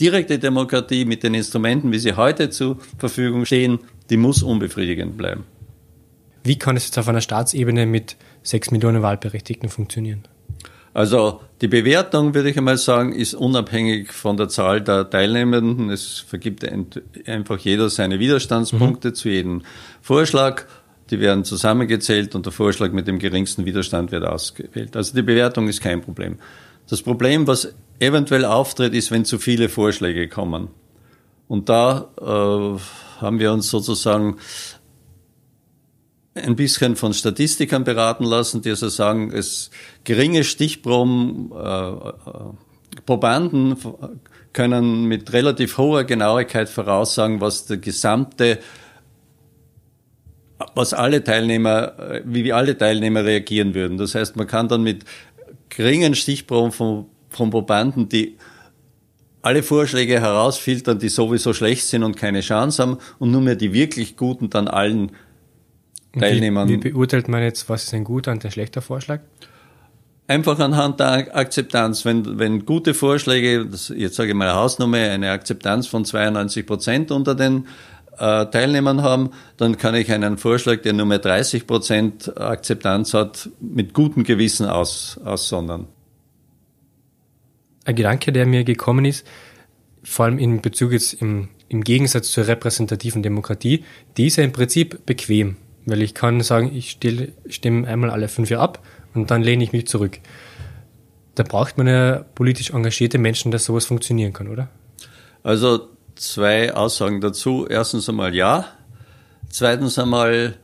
direkte 0.00 0.38
Demokratie 0.38 1.04
mit 1.04 1.22
den 1.22 1.34
Instrumenten, 1.34 1.92
wie 1.92 1.98
sie 1.98 2.14
heute 2.14 2.50
zur 2.50 2.78
Verfügung 2.98 3.44
stehen, 3.44 3.78
die 4.10 4.16
muss 4.16 4.42
unbefriedigend 4.42 5.16
bleiben. 5.16 5.44
Wie 6.42 6.58
kann 6.58 6.76
es 6.76 6.86
jetzt 6.86 6.98
auf 6.98 7.08
einer 7.08 7.20
Staatsebene 7.20 7.86
mit 7.86 8.16
sechs 8.42 8.72
Millionen 8.72 9.02
Wahlberechtigten 9.02 9.68
funktionieren? 9.68 10.24
Also 10.94 11.40
die 11.62 11.68
Bewertung, 11.68 12.34
würde 12.34 12.50
ich 12.50 12.58
einmal 12.58 12.76
sagen, 12.76 13.12
ist 13.12 13.34
unabhängig 13.34 14.12
von 14.12 14.36
der 14.36 14.48
Zahl 14.48 14.82
der 14.82 15.08
Teilnehmenden. 15.08 15.88
Es 15.88 16.18
vergibt 16.18 16.66
einfach 17.26 17.58
jeder 17.58 17.88
seine 17.88 18.18
Widerstandspunkte 18.18 19.08
mhm. 19.08 19.14
zu 19.14 19.28
jedem 19.30 19.62
Vorschlag. 20.02 20.66
Die 21.12 21.20
werden 21.20 21.44
zusammengezählt 21.44 22.34
und 22.34 22.46
der 22.46 22.54
Vorschlag 22.54 22.90
mit 22.92 23.06
dem 23.06 23.18
geringsten 23.18 23.66
Widerstand 23.66 24.12
wird 24.12 24.24
ausgewählt. 24.24 24.96
Also 24.96 25.14
die 25.14 25.20
Bewertung 25.20 25.68
ist 25.68 25.82
kein 25.82 26.00
Problem. 26.00 26.38
Das 26.88 27.02
Problem, 27.02 27.46
was 27.46 27.74
eventuell 27.98 28.46
auftritt, 28.46 28.94
ist, 28.94 29.10
wenn 29.10 29.26
zu 29.26 29.38
viele 29.38 29.68
Vorschläge 29.68 30.26
kommen. 30.28 30.68
Und 31.48 31.68
da 31.68 32.08
äh, 32.18 33.20
haben 33.20 33.38
wir 33.38 33.52
uns 33.52 33.68
sozusagen 33.68 34.38
ein 36.34 36.56
bisschen 36.56 36.96
von 36.96 37.12
Statistikern 37.12 37.84
beraten 37.84 38.24
lassen, 38.24 38.62
die 38.62 38.70
also 38.70 38.88
sagen, 38.88 39.30
es 39.32 39.70
geringe 40.04 40.44
Stichproben, 40.44 41.52
äh, 41.52 41.90
äh, 41.90 42.10
Probanden 43.04 43.76
können 44.54 45.04
mit 45.04 45.32
relativ 45.34 45.76
hoher 45.76 46.04
Genauigkeit 46.04 46.70
voraussagen, 46.70 47.42
was 47.42 47.66
der 47.66 47.76
gesamte, 47.76 48.58
was 50.74 50.94
alle 50.94 51.22
Teilnehmer, 51.24 51.98
äh, 51.98 52.22
wie 52.24 52.52
alle 52.52 52.76
Teilnehmer 52.76 53.24
reagieren 53.24 53.74
würden. 53.74 53.98
Das 53.98 54.14
heißt, 54.14 54.36
man 54.36 54.46
kann 54.46 54.68
dann 54.68 54.82
mit 54.82 55.04
geringen 55.68 56.14
Stichproben 56.14 56.72
von, 56.72 57.06
von 57.28 57.50
Probanden, 57.50 58.08
die 58.08 58.36
alle 59.42 59.62
Vorschläge 59.62 60.20
herausfiltern, 60.20 60.98
die 60.98 61.08
sowieso 61.08 61.52
schlecht 61.52 61.86
sind 61.86 62.04
und 62.04 62.16
keine 62.16 62.40
Chance 62.40 62.82
haben 62.82 62.98
und 63.18 63.30
nur 63.30 63.40
mehr 63.40 63.56
die 63.56 63.72
wirklich 63.72 64.16
guten 64.16 64.50
dann 64.50 64.68
allen 64.68 65.12
Teilnehmern. 66.18 66.68
Wie, 66.68 66.82
wie 66.82 66.90
beurteilt 66.90 67.28
man 67.28 67.42
jetzt, 67.42 67.68
was 67.68 67.84
ist 67.84 67.94
ein 67.94 68.04
guter 68.04 68.32
und 68.32 68.44
ein 68.44 68.50
schlechter 68.50 68.82
Vorschlag? 68.82 69.20
Einfach 70.28 70.58
anhand 70.60 71.00
der 71.00 71.36
Akzeptanz. 71.36 72.04
Wenn, 72.04 72.38
wenn 72.38 72.64
gute 72.64 72.94
Vorschläge, 72.94 73.66
das, 73.66 73.92
jetzt 73.94 74.14
sage 74.14 74.30
ich 74.30 74.34
mal 74.34 74.54
Hausnummer, 74.54 74.98
eine 74.98 75.30
Akzeptanz 75.30 75.88
von 75.88 76.04
92 76.04 76.64
Prozent 76.64 77.10
unter 77.10 77.34
den 77.34 77.66
äh, 78.18 78.46
Teilnehmern 78.46 79.02
haben, 79.02 79.30
dann 79.56 79.78
kann 79.78 79.94
ich 79.94 80.10
einen 80.12 80.38
Vorschlag, 80.38 80.82
der 80.82 80.92
nur 80.92 81.06
mehr 81.06 81.18
30 81.18 81.66
Prozent 81.66 82.36
Akzeptanz 82.36 83.14
hat, 83.14 83.50
mit 83.60 83.94
gutem 83.94 84.24
Gewissen 84.24 84.66
aus, 84.66 85.18
aussondern. 85.24 85.86
Ein 87.84 87.96
Gedanke, 87.96 88.32
der 88.32 88.46
mir 88.46 88.64
gekommen 88.64 89.04
ist, 89.04 89.26
vor 90.04 90.26
allem 90.26 90.38
in 90.38 90.60
Bezug 90.60 90.92
jetzt 90.92 91.14
im, 91.14 91.48
im 91.68 91.82
Gegensatz 91.82 92.30
zur 92.30 92.46
repräsentativen 92.46 93.22
Demokratie, 93.22 93.84
die 94.16 94.26
ist 94.26 94.36
ja 94.36 94.44
im 94.44 94.52
Prinzip 94.52 95.04
bequem, 95.06 95.56
weil 95.86 96.02
ich 96.02 96.14
kann 96.14 96.40
sagen, 96.42 96.70
ich 96.74 96.98
stimme 97.48 97.88
einmal 97.88 98.10
alle 98.10 98.28
fünf 98.28 98.50
Jahre 98.50 98.62
ab 98.62 98.86
und 99.14 99.30
dann 99.30 99.42
lehne 99.42 99.64
ich 99.64 99.72
mich 99.72 99.86
zurück. 99.86 100.18
Da 101.34 101.44
braucht 101.44 101.78
man 101.78 101.86
ja 101.86 102.24
politisch 102.34 102.70
engagierte 102.70 103.18
Menschen, 103.18 103.50
dass 103.50 103.64
sowas 103.64 103.86
funktionieren 103.86 104.32
kann, 104.32 104.48
oder? 104.48 104.68
Also 105.42 105.88
zwei 106.16 106.74
Aussagen 106.74 107.20
dazu. 107.20 107.66
Erstens 107.68 108.08
einmal 108.08 108.34
ja. 108.34 108.66
Zweitens 109.50 109.98
einmal, 109.98 110.56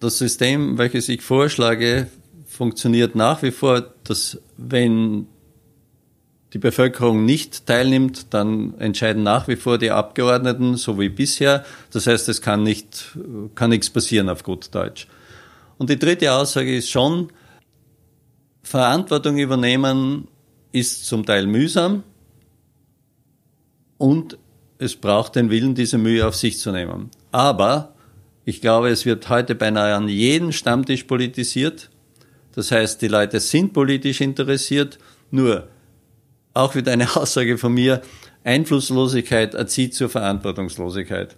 das 0.00 0.18
System, 0.18 0.78
welches 0.78 1.08
ich 1.08 1.22
vorschlage, 1.22 2.08
funktioniert 2.46 3.14
nach 3.14 3.42
wie 3.42 3.50
vor, 3.50 3.82
dass 4.04 4.40
wenn 4.56 5.26
die 6.52 6.58
Bevölkerung 6.58 7.24
nicht 7.24 7.66
teilnimmt, 7.66 8.32
dann 8.32 8.78
entscheiden 8.78 9.24
nach 9.24 9.48
wie 9.48 9.56
vor 9.56 9.76
die 9.76 9.90
Abgeordneten, 9.90 10.76
so 10.76 11.00
wie 11.00 11.08
bisher. 11.08 11.64
Das 11.90 12.06
heißt, 12.06 12.28
es 12.28 12.40
kann 12.40 12.62
nicht, 12.62 13.18
kann 13.56 13.70
nichts 13.70 13.90
passieren 13.90 14.28
auf 14.28 14.44
gut 14.44 14.72
Deutsch. 14.72 15.08
Und 15.78 15.90
die 15.90 15.98
dritte 15.98 16.32
Aussage 16.32 16.76
ist 16.76 16.88
schon, 16.88 17.32
Verantwortung 18.62 19.36
übernehmen 19.36 20.28
ist 20.70 21.06
zum 21.06 21.26
Teil 21.26 21.46
mühsam 21.46 22.04
und 23.98 24.38
es 24.78 24.96
braucht 24.96 25.36
den 25.36 25.50
Willen, 25.50 25.74
diese 25.74 25.98
Mühe 25.98 26.26
auf 26.26 26.34
sich 26.34 26.58
zu 26.58 26.72
nehmen. 26.72 27.10
Aber 27.32 27.94
ich 28.44 28.60
glaube, 28.60 28.90
es 28.90 29.06
wird 29.06 29.28
heute 29.28 29.54
beinahe 29.54 29.94
an 29.94 30.08
jedem 30.08 30.52
Stammtisch 30.52 31.04
politisiert. 31.04 31.90
Das 32.54 32.70
heißt, 32.70 33.00
die 33.00 33.08
Leute 33.08 33.40
sind 33.40 33.72
politisch 33.72 34.20
interessiert, 34.20 34.98
nur 35.30 35.68
auch 36.52 36.74
wieder 36.74 36.92
eine 36.92 37.16
Aussage 37.16 37.58
von 37.58 37.74
mir, 37.74 38.02
Einflusslosigkeit 38.44 39.54
erzieht 39.54 39.94
zur 39.94 40.10
Verantwortungslosigkeit. 40.10 41.36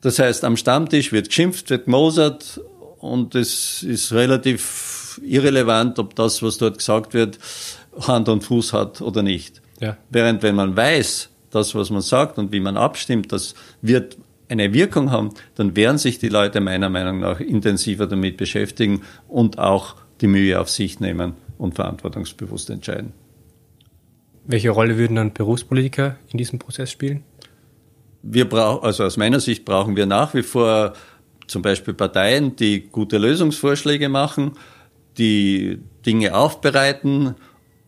Das 0.00 0.18
heißt, 0.18 0.44
am 0.44 0.56
Stammtisch 0.56 1.12
wird 1.12 1.28
geschimpft, 1.28 1.68
wird 1.68 1.84
gemosert 1.84 2.60
und 2.98 3.34
es 3.34 3.82
ist 3.82 4.12
relativ 4.12 5.20
irrelevant, 5.22 5.98
ob 5.98 6.14
das, 6.14 6.42
was 6.42 6.58
dort 6.58 6.78
gesagt 6.78 7.12
wird, 7.12 7.38
Hand 8.00 8.28
und 8.28 8.44
Fuß 8.44 8.72
hat 8.72 9.00
oder 9.00 9.22
nicht. 9.22 9.62
Ja. 9.80 9.96
Während 10.10 10.42
wenn 10.42 10.54
man 10.54 10.76
weiß, 10.76 11.30
das, 11.50 11.74
was 11.74 11.90
man 11.90 12.02
sagt 12.02 12.38
und 12.38 12.52
wie 12.52 12.60
man 12.60 12.76
abstimmt, 12.76 13.32
das 13.32 13.54
wird 13.82 14.16
eine 14.48 14.72
Wirkung 14.72 15.10
haben, 15.10 15.30
dann 15.54 15.74
werden 15.76 15.98
sich 15.98 16.18
die 16.18 16.28
Leute 16.28 16.60
meiner 16.60 16.88
Meinung 16.88 17.20
nach 17.20 17.40
intensiver 17.40 18.06
damit 18.06 18.36
beschäftigen 18.36 19.02
und 19.28 19.58
auch 19.58 19.96
die 20.20 20.28
Mühe 20.28 20.60
auf 20.60 20.70
sich 20.70 21.00
nehmen 21.00 21.34
und 21.58 21.74
verantwortungsbewusst 21.74 22.70
entscheiden. 22.70 23.12
Welche 24.44 24.70
Rolle 24.70 24.96
würden 24.96 25.16
dann 25.16 25.32
Berufspolitiker 25.32 26.16
in 26.30 26.38
diesem 26.38 26.58
Prozess 26.58 26.90
spielen? 26.90 27.24
Wir 28.22 28.48
brauchen, 28.48 28.84
also 28.84 29.04
aus 29.04 29.16
meiner 29.16 29.40
Sicht 29.40 29.64
brauchen 29.64 29.96
wir 29.96 30.06
nach 30.06 30.34
wie 30.34 30.42
vor 30.42 30.92
zum 31.46 31.62
Beispiel 31.62 31.94
Parteien, 31.94 32.56
die 32.56 32.80
gute 32.80 33.18
Lösungsvorschläge 33.18 34.08
machen, 34.08 34.52
die 35.18 35.80
Dinge 36.04 36.34
aufbereiten 36.34 37.34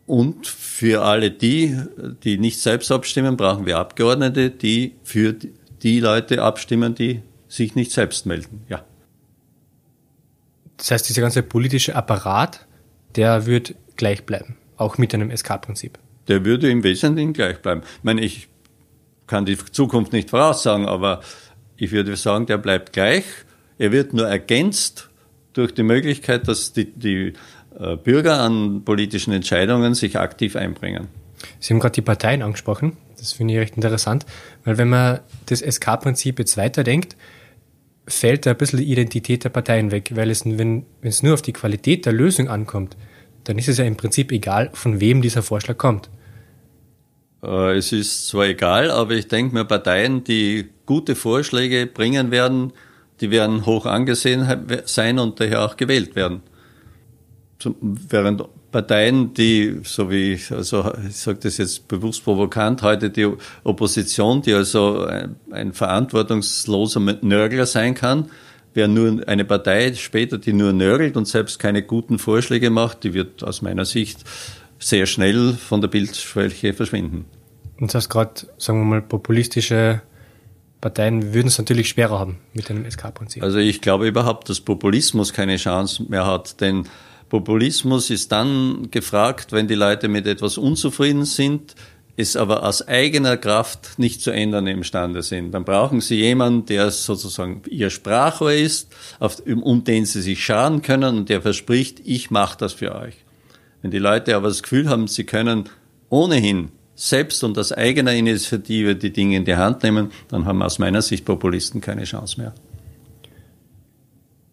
und 0.09 0.47
für 0.47 1.03
alle 1.03 1.29
die, 1.29 1.77
die 2.23 2.39
nicht 2.39 2.59
selbst 2.59 2.91
abstimmen, 2.91 3.37
brauchen 3.37 3.67
wir 3.67 3.77
Abgeordnete, 3.77 4.49
die 4.49 4.95
für 5.03 5.35
die 5.83 5.99
Leute 5.99 6.41
abstimmen, 6.41 6.95
die 6.95 7.21
sich 7.47 7.75
nicht 7.75 7.91
selbst 7.91 8.25
melden. 8.25 8.65
Ja. 8.69 8.83
Das 10.77 10.89
heißt, 10.89 11.07
dieser 11.07 11.21
ganze 11.21 11.43
politische 11.43 11.95
Apparat, 11.95 12.65
der 13.15 13.45
wird 13.45 13.75
gleich 13.97 14.25
bleiben, 14.25 14.57
auch 14.77 14.97
mit 14.97 15.13
einem 15.13 15.29
SK-Prinzip. 15.29 15.99
Der 16.27 16.43
würde 16.43 16.71
im 16.71 16.83
Wesentlichen 16.83 17.33
gleich 17.33 17.61
bleiben. 17.61 17.81
Ich 17.97 18.03
meine, 18.03 18.21
ich 18.21 18.47
kann 19.27 19.45
die 19.45 19.57
Zukunft 19.57 20.11
nicht 20.11 20.31
voraussagen, 20.31 20.87
aber 20.87 21.21
ich 21.77 21.91
würde 21.91 22.15
sagen, 22.15 22.47
der 22.47 22.57
bleibt 22.57 22.93
gleich. 22.93 23.25
Er 23.77 23.91
wird 23.91 24.13
nur 24.13 24.27
ergänzt 24.27 25.09
durch 25.53 25.71
die 25.73 25.83
Möglichkeit, 25.83 26.47
dass 26.47 26.73
die, 26.73 26.91
die 26.91 27.33
Bürger 28.03 28.41
an 28.41 28.83
politischen 28.83 29.31
Entscheidungen 29.31 29.95
sich 29.95 30.19
aktiv 30.19 30.55
einbringen. 30.55 31.07
Sie 31.59 31.73
haben 31.73 31.79
gerade 31.79 31.93
die 31.93 32.01
Parteien 32.01 32.41
angesprochen. 32.41 32.97
Das 33.17 33.33
finde 33.33 33.53
ich 33.53 33.59
recht 33.59 33.75
interessant, 33.75 34.25
weil 34.65 34.77
wenn 34.77 34.89
man 34.89 35.19
das 35.45 35.61
SK-Prinzip 35.61 36.39
jetzt 36.39 36.57
weiterdenkt, 36.57 37.15
fällt 38.07 38.45
da 38.45 38.51
ein 38.51 38.57
bisschen 38.57 38.79
die 38.79 38.91
Identität 38.91 39.43
der 39.43 39.49
Parteien 39.49 39.91
weg, 39.91 40.11
weil 40.15 40.29
es, 40.29 40.45
wenn, 40.45 40.57
wenn 40.57 40.85
es 41.09 41.23
nur 41.23 41.33
auf 41.33 41.41
die 41.41 41.53
Qualität 41.53 42.05
der 42.05 42.13
Lösung 42.13 42.49
ankommt, 42.49 42.97
dann 43.43 43.57
ist 43.57 43.69
es 43.69 43.77
ja 43.77 43.85
im 43.85 43.95
Prinzip 43.95 44.31
egal, 44.31 44.69
von 44.73 44.99
wem 44.99 45.21
dieser 45.21 45.43
Vorschlag 45.43 45.77
kommt. 45.77 46.09
Äh, 47.43 47.77
es 47.77 47.91
ist 47.91 48.27
zwar 48.27 48.47
egal, 48.47 48.91
aber 48.91 49.13
ich 49.13 49.27
denke 49.27 49.53
mir, 49.53 49.65
Parteien, 49.65 50.23
die 50.23 50.69
gute 50.85 51.15
Vorschläge 51.15 51.87
bringen 51.87 52.31
werden, 52.31 52.73
die 53.21 53.31
werden 53.31 53.65
hoch 53.65 53.85
angesehen 53.85 54.47
sein 54.85 55.19
und 55.19 55.39
daher 55.39 55.65
auch 55.65 55.77
gewählt 55.77 56.15
werden. 56.15 56.41
Während 57.61 58.43
Parteien, 58.71 59.33
die, 59.33 59.81
so 59.83 60.09
wie 60.09 60.33
ich, 60.33 60.51
also 60.51 60.93
ich 61.07 61.17
sage 61.17 61.39
das 61.41 61.57
jetzt 61.57 61.87
bewusst 61.87 62.23
provokant, 62.23 62.81
heute 62.83 63.09
die 63.09 63.27
Opposition, 63.63 64.41
die 64.41 64.53
also 64.53 65.03
ein, 65.05 65.35
ein 65.51 65.73
verantwortungsloser 65.73 66.99
Nörgler 67.21 67.65
sein 67.65 67.95
kann, 67.95 68.29
wer 68.73 68.87
nur 68.87 69.27
eine 69.27 69.43
Partei 69.43 69.93
später, 69.95 70.37
die 70.37 70.53
nur 70.53 70.71
nörgelt 70.71 71.17
und 71.17 71.27
selbst 71.27 71.59
keine 71.59 71.83
guten 71.83 72.17
Vorschläge 72.17 72.69
macht, 72.69 73.03
die 73.03 73.13
wird 73.13 73.43
aus 73.43 73.61
meiner 73.61 73.85
Sicht 73.85 74.23
sehr 74.77 75.05
schnell 75.05 75.53
von 75.53 75.81
der 75.81 75.89
Bildschwäche 75.89 76.73
verschwinden. 76.73 77.25
Und 77.79 77.89
das 77.89 77.95
heißt 77.95 78.09
gerade, 78.09 78.47
sagen 78.57 78.79
wir 78.79 78.85
mal, 78.85 79.01
populistische 79.01 80.01
Parteien 80.81 81.33
würden 81.33 81.47
es 81.47 81.57
natürlich 81.57 81.89
schwerer 81.89 82.19
haben 82.19 82.37
mit 82.53 82.69
dem 82.69 82.89
SK-Prinzip. 82.89 83.43
Also 83.43 83.57
ich 83.57 83.81
glaube 83.81 84.07
überhaupt, 84.07 84.49
dass 84.49 84.61
Populismus 84.61 85.33
keine 85.33 85.57
Chance 85.57 86.05
mehr 86.07 86.25
hat, 86.25 86.61
denn 86.61 86.87
Populismus 87.29 88.09
ist 88.09 88.31
dann 88.31 88.89
gefragt, 88.91 89.51
wenn 89.51 89.67
die 89.67 89.75
Leute 89.75 90.07
mit 90.07 90.25
etwas 90.25 90.57
unzufrieden 90.57 91.25
sind, 91.25 91.75
es 92.17 92.35
aber 92.35 92.63
aus 92.63 92.85
eigener 92.85 93.37
Kraft 93.37 93.97
nicht 93.97 94.21
zu 94.21 94.31
ändern 94.31 94.67
imstande 94.67 95.23
sind. 95.23 95.51
Dann 95.51 95.63
brauchen 95.63 96.01
sie 96.01 96.15
jemanden, 96.15 96.65
der 96.65 96.91
sozusagen 96.91 97.61
ihr 97.69 97.89
Sprachrohr 97.89 98.51
ist, 98.51 98.93
auf, 99.19 99.41
um 99.45 99.85
den 99.85 100.05
sie 100.05 100.21
sich 100.21 100.43
scharen 100.43 100.81
können 100.81 101.19
und 101.19 101.29
der 101.29 101.41
verspricht, 101.41 102.01
ich 102.03 102.29
mache 102.29 102.57
das 102.57 102.73
für 102.73 102.93
euch. 102.93 103.15
Wenn 103.81 103.91
die 103.91 103.99
Leute 103.99 104.35
aber 104.35 104.49
das 104.49 104.63
Gefühl 104.63 104.89
haben, 104.89 105.07
sie 105.07 105.23
können 105.23 105.69
ohnehin 106.09 106.71
selbst 106.95 107.41
und 107.45 107.57
aus 107.57 107.71
eigener 107.71 108.13
Initiative 108.13 108.95
die 108.95 109.13
Dinge 109.13 109.37
in 109.37 109.45
die 109.45 109.55
Hand 109.55 109.83
nehmen, 109.83 110.11
dann 110.27 110.45
haben 110.45 110.61
aus 110.61 110.79
meiner 110.79 111.01
Sicht 111.01 111.23
Populisten 111.23 111.79
keine 111.79 112.03
Chance 112.03 112.41
mehr. 112.41 112.53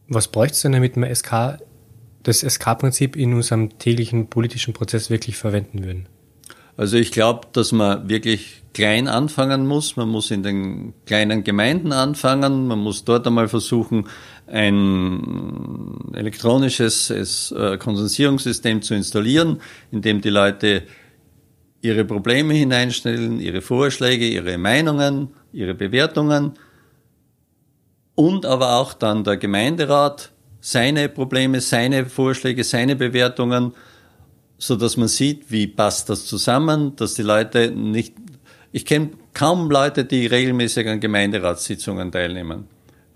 Was 0.06 0.28
bräuchte 0.28 0.54
es 0.54 0.62
denn, 0.62 0.70
damit 0.70 0.94
wir 0.94 1.12
SK, 1.12 1.58
das 2.26 2.40
SK-Prinzip 2.40 3.16
in 3.16 3.34
unserem 3.34 3.78
täglichen 3.78 4.28
politischen 4.28 4.74
Prozess 4.74 5.10
wirklich 5.10 5.36
verwenden 5.36 5.84
würden? 5.84 6.08
Also 6.76 6.96
ich 6.96 7.10
glaube, 7.10 7.46
dass 7.52 7.72
man 7.72 8.08
wirklich 8.08 8.62
klein 8.74 9.08
anfangen 9.08 9.66
muss. 9.66 9.96
Man 9.96 10.08
muss 10.08 10.30
in 10.30 10.42
den 10.42 10.92
kleinen 11.06 11.44
Gemeinden 11.44 11.92
anfangen. 11.92 12.66
Man 12.66 12.80
muss 12.80 13.04
dort 13.04 13.26
einmal 13.26 13.48
versuchen, 13.48 14.08
ein 14.46 16.12
elektronisches 16.12 17.10
äh, 17.10 17.78
Konsensierungssystem 17.78 18.82
zu 18.82 18.94
installieren, 18.94 19.60
in 19.90 20.02
dem 20.02 20.20
die 20.20 20.28
Leute 20.28 20.82
ihre 21.80 22.04
Probleme 22.04 22.52
hineinstellen, 22.52 23.40
ihre 23.40 23.62
Vorschläge, 23.62 24.26
ihre 24.26 24.58
Meinungen, 24.58 25.28
ihre 25.52 25.74
Bewertungen 25.74 26.52
und 28.14 28.44
aber 28.44 28.76
auch 28.76 28.92
dann 28.92 29.24
der 29.24 29.36
Gemeinderat 29.36 30.32
seine 30.66 31.09
Probleme, 31.09 31.61
seine 31.61 32.07
Vorschläge, 32.07 32.64
seine 32.64 32.96
Bewertungen, 32.96 33.72
so 34.59 34.74
dass 34.74 34.96
man 34.96 35.07
sieht, 35.07 35.48
wie 35.52 35.68
passt 35.68 36.09
das 36.11 36.26
zusammen, 36.26 36.96
dass 36.96 37.14
die 37.14 37.22
Leute 37.22 37.70
nicht, 37.70 38.14
ich 38.72 38.85
kenne 38.85 39.11
kaum 39.33 39.70
Leute, 39.70 40.05
die 40.05 40.26
regelmäßig 40.26 40.88
an 40.88 40.98
Gemeinderatssitzungen 40.98 42.11
teilnehmen. 42.11 42.66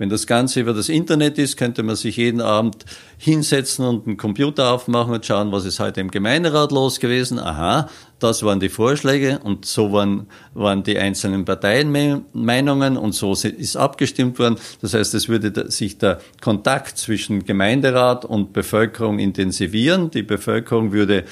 Wenn 0.01 0.09
das 0.09 0.27
Ganze 0.27 0.61
über 0.61 0.73
das 0.73 0.89
Internet 0.89 1.37
ist, 1.37 1.59
könnte 1.59 1.83
man 1.83 1.95
sich 1.95 2.17
jeden 2.17 2.41
Abend 2.41 2.87
hinsetzen 3.19 3.85
und 3.85 4.07
einen 4.07 4.17
Computer 4.17 4.73
aufmachen 4.73 5.13
und 5.13 5.27
schauen, 5.27 5.53
was 5.53 5.67
ist 5.67 5.79
heute 5.79 6.01
im 6.01 6.11
Gemeinderat 6.11 6.73
los 6.73 7.01
gewesen. 7.01 7.39
Aha, 7.39 7.87
das 8.19 8.43
waren 8.43 8.61
die 8.61 8.71
Vorschläge 8.71 9.41
und 9.45 9.67
so 9.67 9.93
waren, 9.93 10.27
waren 10.55 10.85
die 10.85 10.97
einzelnen 10.97 11.45
Parteienmeinungen 11.45 12.97
und 12.97 13.13
so 13.13 13.35
ist 13.35 13.77
abgestimmt 13.77 14.39
worden. 14.39 14.57
Das 14.81 14.95
heißt, 14.95 15.13
es 15.13 15.29
würde 15.29 15.71
sich 15.71 15.99
der 15.99 16.23
Kontakt 16.41 16.97
zwischen 16.97 17.45
Gemeinderat 17.45 18.25
und 18.25 18.55
Bevölkerung 18.55 19.19
intensivieren. 19.19 20.11
Die 20.11 20.23
Bevölkerung 20.23 20.93
würde 20.93 21.25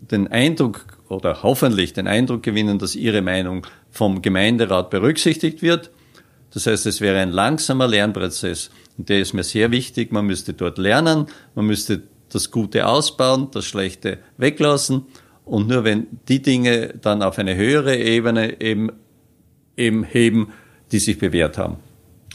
den 0.00 0.26
Eindruck 0.26 0.98
oder 1.08 1.44
hoffentlich 1.44 1.92
den 1.92 2.08
Eindruck 2.08 2.42
gewinnen, 2.42 2.80
dass 2.80 2.96
ihre 2.96 3.22
Meinung 3.22 3.64
vom 3.92 4.22
Gemeinderat 4.22 4.90
berücksichtigt 4.90 5.62
wird. 5.62 5.92
Das 6.54 6.66
heißt, 6.66 6.86
es 6.86 7.00
wäre 7.00 7.18
ein 7.18 7.30
langsamer 7.30 7.88
Lernprozess. 7.88 8.70
Und 8.98 9.08
der 9.08 9.20
ist 9.20 9.32
mir 9.32 9.42
sehr 9.42 9.70
wichtig. 9.70 10.12
Man 10.12 10.26
müsste 10.26 10.52
dort 10.52 10.78
lernen, 10.78 11.26
man 11.54 11.66
müsste 11.66 12.02
das 12.30 12.50
Gute 12.50 12.86
ausbauen, 12.86 13.48
das 13.52 13.64
Schlechte 13.64 14.18
weglassen. 14.36 15.06
Und 15.44 15.68
nur 15.68 15.84
wenn 15.84 16.06
die 16.28 16.42
Dinge 16.42 16.94
dann 17.00 17.22
auf 17.22 17.38
eine 17.38 17.56
höhere 17.56 17.96
Ebene 17.96 18.60
eben, 18.60 18.92
eben 19.76 20.04
heben, 20.04 20.52
die 20.92 20.98
sich 20.98 21.18
bewährt 21.18 21.58
haben. 21.58 21.76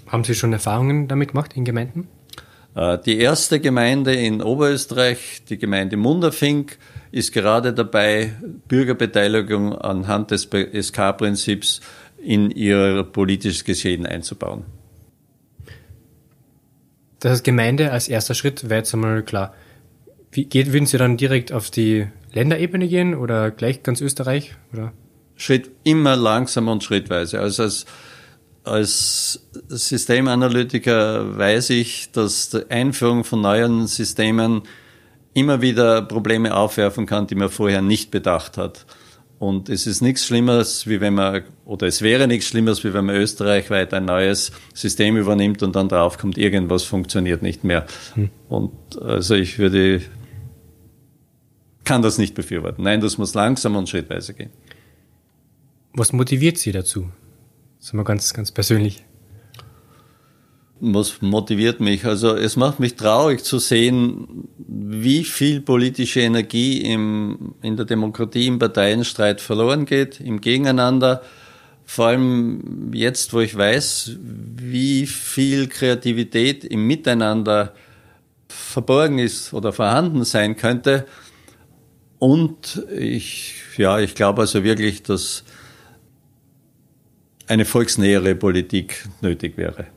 Haben 0.08 0.23
Sie 0.23 0.36
schon 0.36 0.53
Erfahrungen 0.53 1.08
damit 1.08 1.30
gemacht 1.30 1.53
in 1.56 1.65
Gemeinden? 1.65 2.08
Äh, 2.75 2.97
die 3.06 3.19
erste 3.19 3.60
Gemeinde 3.60 4.13
in 4.13 4.41
Oberösterreich, 4.41 5.43
die 5.49 5.58
Gemeinde 5.58 5.97
Munderfink, 5.97 6.77
ist 7.12 7.34
gerade 7.34 7.73
dabei, 7.73 8.34
Bürgerbeteiligung 8.67 9.73
anhand 9.73 10.32
des 10.32 10.43
SK-Prinzips 10.51 11.82
in 12.17 12.51
ihr 12.51 13.03
politisches 13.03 13.63
Geschehen 13.63 14.06
einzubauen. 14.06 14.65
Das 17.19 17.32
heißt, 17.32 17.43
Gemeinde 17.43 17.91
als 17.91 18.08
erster 18.08 18.34
Schritt 18.34 18.69
wäre 18.69 18.80
jetzt 18.80 18.93
einmal 18.93 19.23
klar. 19.23 19.53
Wie 20.32 20.45
geht, 20.45 20.71
würden 20.73 20.86
Sie 20.86 20.97
dann 20.97 21.17
direkt 21.17 21.51
auf 21.51 21.71
die 21.71 22.08
Länderebene 22.34 22.88
gehen 22.88 23.15
oder 23.15 23.49
gleich 23.51 23.82
ganz 23.82 24.01
Österreich? 24.01 24.56
Oder? 24.73 24.93
Schritt 25.36 25.71
immer 25.84 26.15
langsam 26.15 26.67
und 26.67 26.84
schrittweise. 26.84 27.39
Also 27.39 27.63
als, 27.63 27.86
als 28.63 29.47
Systemanalytiker 29.67 31.38
weiß 31.38 31.71
ich, 31.71 32.12
dass 32.12 32.49
die 32.49 32.69
Einführung 32.69 33.23
von 33.23 33.41
neuen 33.41 33.88
Systemen 33.88 34.63
immer 35.34 35.62
wieder 35.62 36.01
Probleme 36.01 36.56
aufwerfen 36.56 37.06
kann, 37.06 37.27
die 37.27 37.36
man 37.36 37.49
vorher 37.49 37.82
nicht 37.82 38.12
bedacht 38.12 38.58
hat. 38.58 38.86
Und 39.39 39.69
es 39.69 39.86
ist 39.86 40.02
nichts 40.02 40.26
Schlimmeres, 40.26 40.88
wie 40.88 41.00
wenn 41.00 41.13
man, 41.13 41.43
oder 41.63 41.86
es 41.86 42.02
wäre 42.02 42.28
nichts 42.28 42.47
Schlimmeres, 42.47 42.84
wie 42.84 42.93
wenn 42.93 43.06
man 43.06 43.15
österreichweit 43.15 43.93
ein 43.93 44.06
neues 44.06 44.52
System 44.73 45.15
übernimmt 45.15 45.62
und 45.62 45.76
dann 45.76 45.89
draufkommt, 45.89 46.38
irgendwas 46.38 46.84
funktioniert 46.84 47.43
nicht 47.43 47.63
mehr. 47.63 47.86
Hm. 48.15 48.30
Und 48.50 48.71
also 49.00 49.36
ich 49.36 49.60
würde, 49.60 50.02
kann 51.84 52.02
das 52.02 52.17
nicht 52.17 52.34
befürworten. 52.34 52.84
Nein, 52.84 53.00
das 53.00 53.19
muss 53.19 53.36
langsam 53.36 53.76
und 53.76 53.88
schrittweise 53.88 54.34
gehen. 54.34 54.50
Was 55.93 56.13
motiviert 56.13 56.58
Sie 56.58 56.71
dazu? 56.71 57.10
Das 57.78 57.88
ist 57.88 57.93
mal 57.93 58.04
ganz, 58.04 58.34
ganz 58.34 58.52
persönlich. 58.52 59.06
Was 60.79 61.21
motiviert 61.21 61.79
mich? 61.79 62.05
Also 62.05 62.35
es 62.35 62.55
macht 62.55 62.79
mich 62.79 62.95
traurig 62.95 63.43
zu 63.43 63.57
sehen, 63.57 64.47
wie 64.57 65.23
viel 65.23 65.61
politische 65.61 66.19
Energie 66.19 66.81
im, 66.81 67.55
in 67.61 67.77
der 67.77 67.85
Demokratie 67.85 68.47
im 68.47 68.59
Parteienstreit 68.59 69.41
verloren 69.41 69.85
geht, 69.85 70.19
im 70.19 70.39
Gegeneinander. 70.39 71.23
Vor 71.83 72.07
allem 72.07 72.91
jetzt, 72.93 73.33
wo 73.33 73.39
ich 73.39 73.57
weiß, 73.57 74.17
wie 74.21 75.07
viel 75.07 75.67
Kreativität 75.67 76.63
im 76.63 76.85
Miteinander 76.85 77.73
verborgen 78.47 79.19
ist 79.19 79.53
oder 79.53 79.73
vorhanden 79.73 80.25
sein 80.25 80.57
könnte. 80.57 81.07
Und 82.19 82.83
ich, 82.95 83.55
ja, 83.77 83.99
ich 83.99 84.15
glaube 84.15 84.41
also 84.41 84.63
wirklich, 84.63 85.01
dass 85.01 85.43
eine 87.47 87.65
volksnähere 87.65 88.35
Politik 88.35 89.07
nötig 89.21 89.57
wäre. 89.57 89.87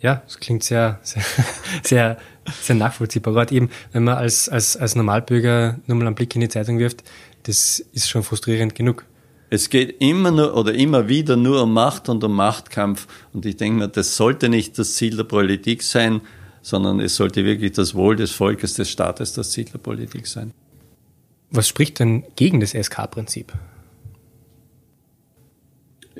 Ja, 0.00 0.22
das 0.26 0.38
klingt 0.38 0.64
sehr, 0.64 0.98
sehr, 1.02 1.22
sehr, 1.82 2.18
sehr 2.62 2.76
nachvollziehbar. 2.76 3.34
Gerade 3.34 3.54
eben, 3.54 3.70
wenn 3.92 4.04
man 4.04 4.16
als, 4.16 4.48
als, 4.48 4.76
als 4.76 4.96
Normalbürger 4.96 5.78
nur 5.86 5.98
mal 5.98 6.06
einen 6.06 6.14
Blick 6.14 6.34
in 6.34 6.40
die 6.40 6.48
Zeitung 6.48 6.78
wirft, 6.78 7.04
das 7.44 7.80
ist 7.92 8.08
schon 8.08 8.22
frustrierend 8.22 8.74
genug. 8.74 9.04
Es 9.50 9.68
geht 9.68 10.00
immer 10.00 10.30
nur 10.30 10.56
oder 10.56 10.74
immer 10.74 11.08
wieder 11.08 11.36
nur 11.36 11.62
um 11.62 11.72
Macht 11.72 12.08
und 12.08 12.22
um 12.22 12.34
Machtkampf. 12.34 13.08
Und 13.32 13.44
ich 13.46 13.56
denke 13.56 13.80
mir, 13.80 13.88
das 13.88 14.16
sollte 14.16 14.48
nicht 14.48 14.78
das 14.78 14.94
Ziel 14.94 15.16
der 15.16 15.24
Politik 15.24 15.82
sein, 15.82 16.20
sondern 16.62 17.00
es 17.00 17.16
sollte 17.16 17.44
wirklich 17.44 17.72
das 17.72 17.94
Wohl 17.94 18.16
des 18.16 18.30
Volkes, 18.30 18.74
des 18.74 18.88
Staates 18.88 19.32
das 19.32 19.50
Ziel 19.50 19.64
der 19.64 19.78
Politik 19.78 20.26
sein. 20.26 20.52
Was 21.50 21.66
spricht 21.66 21.98
denn 21.98 22.24
gegen 22.36 22.60
das 22.60 22.74
SK-Prinzip? 22.74 23.52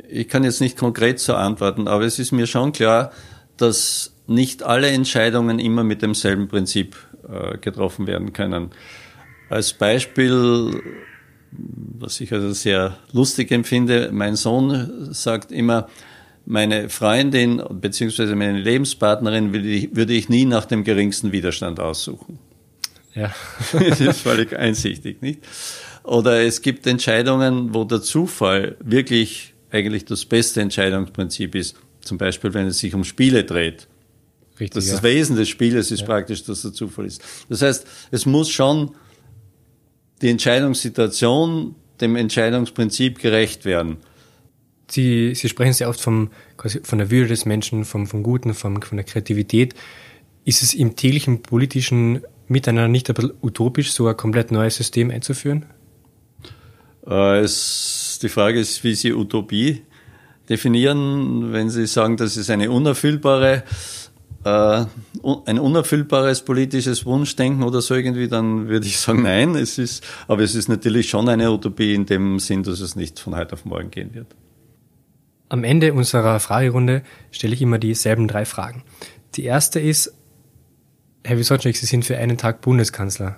Ich 0.08 0.28
kann 0.28 0.42
jetzt 0.42 0.60
nicht 0.60 0.76
konkret 0.76 1.20
so 1.20 1.34
antworten, 1.34 1.86
aber 1.86 2.04
es 2.04 2.18
ist 2.18 2.32
mir 2.32 2.46
schon 2.46 2.72
klar, 2.72 3.12
dass 3.60 4.14
nicht 4.26 4.62
alle 4.62 4.88
Entscheidungen 4.88 5.58
immer 5.58 5.84
mit 5.84 6.02
demselben 6.02 6.48
Prinzip 6.48 6.96
äh, 7.28 7.58
getroffen 7.58 8.06
werden 8.06 8.32
können. 8.32 8.70
Als 9.48 9.72
Beispiel, 9.72 10.82
was 11.50 12.20
ich 12.20 12.32
also 12.32 12.52
sehr 12.52 12.96
lustig 13.12 13.50
empfinde, 13.50 14.10
mein 14.12 14.36
Sohn 14.36 15.12
sagt 15.12 15.50
immer, 15.50 15.88
meine 16.46 16.88
Freundin 16.88 17.62
bzw. 17.70 18.34
meine 18.34 18.58
Lebenspartnerin 18.58 19.52
würde 19.52 19.68
ich, 19.68 19.94
würde 19.94 20.12
ich 20.12 20.28
nie 20.28 20.44
nach 20.44 20.64
dem 20.64 20.84
geringsten 20.84 21.32
Widerstand 21.32 21.80
aussuchen. 21.80 22.38
Ja. 23.14 23.34
das 23.72 24.00
ist 24.00 24.20
völlig 24.20 24.56
einsichtig, 24.56 25.20
nicht? 25.22 25.40
Oder 26.02 26.42
es 26.42 26.62
gibt 26.62 26.86
Entscheidungen, 26.86 27.74
wo 27.74 27.84
der 27.84 28.00
Zufall 28.00 28.76
wirklich 28.82 29.54
eigentlich 29.70 30.04
das 30.04 30.24
beste 30.24 30.60
Entscheidungsprinzip 30.60 31.54
ist. 31.54 31.76
Zum 32.02 32.18
Beispiel, 32.18 32.54
wenn 32.54 32.66
es 32.66 32.78
sich 32.78 32.94
um 32.94 33.04
Spiele 33.04 33.44
dreht. 33.44 33.88
Richtig, 34.58 34.74
das, 34.74 34.86
ja. 34.86 34.94
das 34.94 35.02
Wesen 35.02 35.36
des 35.36 35.48
Spieles 35.48 35.90
ist 35.90 36.00
ja. 36.00 36.06
praktisch, 36.06 36.44
dass 36.44 36.62
der 36.62 36.72
Zufall 36.72 37.06
ist. 37.06 37.22
Das 37.48 37.62
heißt, 37.62 37.86
es 38.10 38.26
muss 38.26 38.50
schon 38.50 38.94
die 40.20 40.28
Entscheidungssituation 40.28 41.74
dem 42.00 42.16
Entscheidungsprinzip 42.16 43.18
gerecht 43.18 43.64
werden. 43.64 43.98
Sie, 44.90 45.34
Sie 45.34 45.48
sprechen 45.48 45.72
sehr 45.72 45.88
oft 45.88 46.00
vom, 46.00 46.30
quasi 46.56 46.80
von 46.82 46.98
der 46.98 47.10
Würde 47.10 47.28
des 47.28 47.46
Menschen, 47.46 47.84
vom, 47.84 48.06
vom 48.06 48.22
Guten, 48.22 48.54
vom, 48.54 48.82
von 48.82 48.96
der 48.96 49.04
Kreativität. 49.04 49.74
Ist 50.44 50.62
es 50.62 50.74
im 50.74 50.96
täglichen 50.96 51.42
politischen 51.42 52.22
Miteinander 52.48 52.88
nicht 52.88 53.08
ein 53.08 53.14
bisschen 53.14 53.32
utopisch, 53.42 53.92
so 53.92 54.08
ein 54.08 54.16
komplett 54.16 54.50
neues 54.50 54.76
System 54.76 55.10
einzuführen? 55.10 55.66
Äh, 57.06 57.40
es, 57.40 58.18
die 58.20 58.28
Frage 58.28 58.58
ist, 58.58 58.82
wie 58.82 58.94
Sie 58.94 59.12
Utopie 59.12 59.82
definieren, 60.50 61.52
wenn 61.52 61.70
Sie 61.70 61.86
sagen, 61.86 62.16
das 62.16 62.36
ist 62.36 62.50
eine 62.50 62.70
unerfüllbare, 62.70 63.62
äh, 64.44 64.84
ein 65.46 65.58
unerfüllbares 65.58 66.42
politisches 66.42 67.06
Wunschdenken 67.06 67.62
oder 67.62 67.80
so 67.80 67.94
irgendwie, 67.94 68.28
dann 68.28 68.68
würde 68.68 68.86
ich 68.86 68.98
sagen, 68.98 69.22
nein, 69.22 69.54
es 69.54 69.78
ist, 69.78 70.04
aber 70.26 70.42
es 70.42 70.56
ist 70.56 70.68
natürlich 70.68 71.08
schon 71.08 71.28
eine 71.28 71.50
Utopie 71.50 71.94
in 71.94 72.04
dem 72.04 72.40
Sinn, 72.40 72.64
dass 72.64 72.80
es 72.80 72.96
nicht 72.96 73.20
von 73.20 73.36
heute 73.36 73.54
auf 73.54 73.64
morgen 73.64 73.90
gehen 73.90 74.12
wird. 74.12 74.34
Am 75.48 75.64
Ende 75.64 75.92
unserer 75.94 76.38
Fragerunde 76.40 77.02
stelle 77.30 77.54
ich 77.54 77.62
immer 77.62 77.78
dieselben 77.78 78.28
drei 78.28 78.44
Fragen. 78.44 78.82
Die 79.36 79.44
erste 79.44 79.80
ist, 79.80 80.12
Herr 81.24 81.38
Wisotschek, 81.38 81.76
Sie 81.76 81.86
sind 81.86 82.04
für 82.04 82.16
einen 82.16 82.38
Tag 82.38 82.60
Bundeskanzler. 82.60 83.36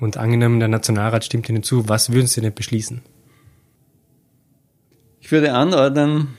Und 0.00 0.16
angenommen, 0.16 0.60
der 0.60 0.68
Nationalrat 0.68 1.24
stimmt 1.24 1.48
Ihnen 1.48 1.62
zu, 1.62 1.88
was 1.88 2.12
würden 2.12 2.26
Sie 2.26 2.40
denn 2.40 2.54
beschließen? 2.54 3.02
Ich 5.28 5.32
würde 5.32 5.52
anordnen, 5.52 6.38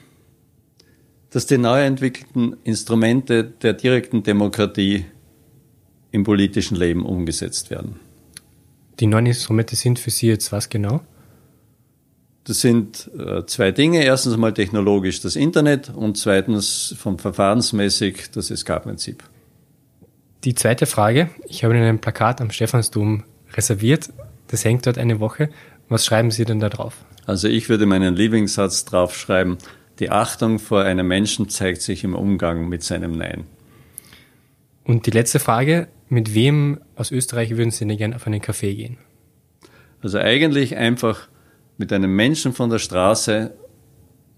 dass 1.29 1.45
die 1.45 1.59
neu 1.59 1.83
entwickelten 1.83 2.57
Instrumente 2.63 3.43
der 3.43 3.73
direkten 3.73 4.23
Demokratie 4.23 5.05
im 6.09 6.23
politischen 6.23 6.75
Leben 6.75 7.05
umgesetzt 7.05 7.69
werden. 7.69 7.99
Die 8.99 9.05
neuen 9.05 9.27
Instrumente 9.27 9.75
sind 9.75 9.99
für 9.99 10.09
Sie 10.09 10.25
jetzt 10.25 10.51
was 10.51 10.69
genau? 10.69 11.01
Das 12.45 12.61
sind 12.61 13.11
äh, 13.15 13.45
zwei 13.45 13.69
Dinge. 13.69 14.03
Erstens 14.03 14.37
mal 14.37 14.55
technologisch 14.55 15.21
das 15.21 15.35
Internet 15.35 15.91
und 15.95 16.17
zweitens 16.17 16.95
vom 16.97 17.19
verfahrensmäßig 17.19 18.31
das 18.31 18.47
SK-Prinzip. 18.47 19.23
Die 20.45 20.55
zweite 20.55 20.87
Frage. 20.87 21.29
Ich 21.45 21.63
habe 21.63 21.75
Ihnen 21.75 21.83
ein 21.83 22.01
Plakat 22.01 22.41
am 22.41 22.49
Stephansdom 22.49 23.23
reserviert. 23.53 24.09
Das 24.47 24.65
hängt 24.65 24.87
dort 24.87 24.97
eine 24.97 25.19
Woche. 25.19 25.51
Was 25.89 26.07
schreiben 26.07 26.31
Sie 26.31 26.43
denn 26.43 26.59
da 26.59 26.69
drauf? 26.69 27.05
Also 27.29 27.47
ich 27.47 27.69
würde 27.69 27.85
meinen 27.85 28.15
Lieblingssatz 28.15 28.85
draufschreiben, 28.85 29.59
die 29.99 30.09
Achtung 30.09 30.57
vor 30.57 30.81
einem 30.81 31.07
Menschen 31.07 31.47
zeigt 31.47 31.83
sich 31.83 32.03
im 32.03 32.15
Umgang 32.15 32.67
mit 32.69 32.81
seinem 32.81 33.11
Nein. 33.11 33.43
Und 34.83 35.05
die 35.05 35.11
letzte 35.11 35.37
Frage, 35.37 35.89
mit 36.07 36.33
wem 36.33 36.79
aus 36.95 37.11
Österreich 37.11 37.55
würden 37.55 37.69
Sie 37.69 37.85
denn 37.85 37.97
gerne 37.97 38.15
auf 38.15 38.25
einen 38.25 38.41
Café 38.41 38.73
gehen? 38.73 38.97
Also 40.01 40.17
eigentlich 40.17 40.75
einfach 40.75 41.27
mit 41.77 41.93
einem 41.93 42.15
Menschen 42.15 42.51
von 42.51 42.71
der 42.71 42.79
Straße 42.79 43.53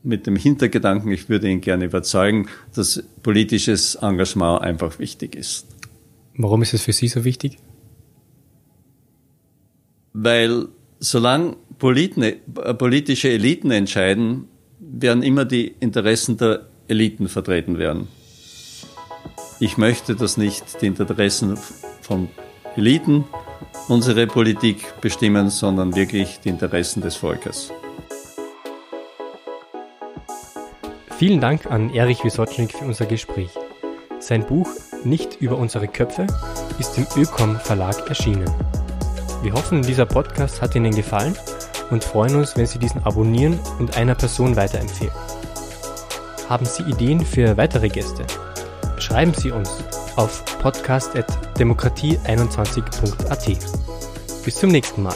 mit 0.03 0.27
dem 0.27 0.35
Hintergedanken, 0.35 1.13
ich 1.13 1.29
würde 1.29 1.47
ihn 1.49 1.61
gerne 1.61 1.85
überzeugen, 1.85 2.49
dass 2.75 3.01
politisches 3.23 3.95
Engagement 3.95 4.63
einfach 4.63 4.99
wichtig 4.99 5.37
ist. 5.37 5.65
Warum 6.35 6.61
ist 6.61 6.73
es 6.73 6.81
für 6.81 6.91
Sie 6.91 7.07
so 7.07 7.23
wichtig? 7.23 7.57
Weil 10.11 10.67
solange 10.99 11.55
Politne, 11.81 12.35
äh, 12.63 12.75
politische 12.75 13.29
Eliten 13.29 13.71
entscheiden, 13.71 14.47
werden 14.79 15.23
immer 15.23 15.45
die 15.45 15.73
Interessen 15.79 16.37
der 16.37 16.67
Eliten 16.87 17.27
vertreten 17.27 17.79
werden. 17.79 18.07
Ich 19.59 19.77
möchte, 19.77 20.15
dass 20.15 20.37
nicht 20.37 20.79
die 20.83 20.85
Interessen 20.85 21.57
von 22.01 22.29
Eliten 22.75 23.23
unsere 23.87 24.27
Politik 24.27 25.01
bestimmen, 25.01 25.49
sondern 25.49 25.95
wirklich 25.95 26.39
die 26.41 26.49
Interessen 26.49 27.01
des 27.01 27.15
Volkes. 27.15 27.73
Vielen 31.17 31.41
Dank 31.41 31.65
an 31.65 31.89
Erich 31.89 32.23
Wisotschnik 32.23 32.73
für 32.73 32.85
unser 32.85 33.07
Gespräch. 33.07 33.49
Sein 34.19 34.45
Buch 34.45 34.69
Nicht 35.03 35.41
über 35.41 35.57
unsere 35.57 35.87
Köpfe 35.87 36.27
ist 36.77 36.95
im 36.99 37.07
Ökom 37.17 37.55
Verlag 37.55 38.07
erschienen. 38.07 38.53
Wir 39.41 39.53
hoffen, 39.53 39.81
dieser 39.81 40.05
Podcast 40.05 40.61
hat 40.61 40.75
Ihnen 40.75 40.93
gefallen 40.93 41.35
und 41.91 42.03
freuen 42.03 42.35
uns, 42.35 42.57
wenn 42.57 42.65
Sie 42.65 42.79
diesen 42.79 43.03
abonnieren 43.03 43.59
und 43.79 43.95
einer 43.95 44.15
Person 44.15 44.55
weiterempfehlen. 44.55 45.13
Haben 46.49 46.65
Sie 46.65 46.81
Ideen 46.83 47.23
für 47.25 47.57
weitere 47.57 47.89
Gäste? 47.89 48.25
Schreiben 48.97 49.33
Sie 49.33 49.51
uns 49.51 49.69
auf 50.15 50.45
podcast.demokratie21.at. 50.61 53.57
Bis 54.43 54.55
zum 54.55 54.71
nächsten 54.71 55.03
Mal. 55.03 55.15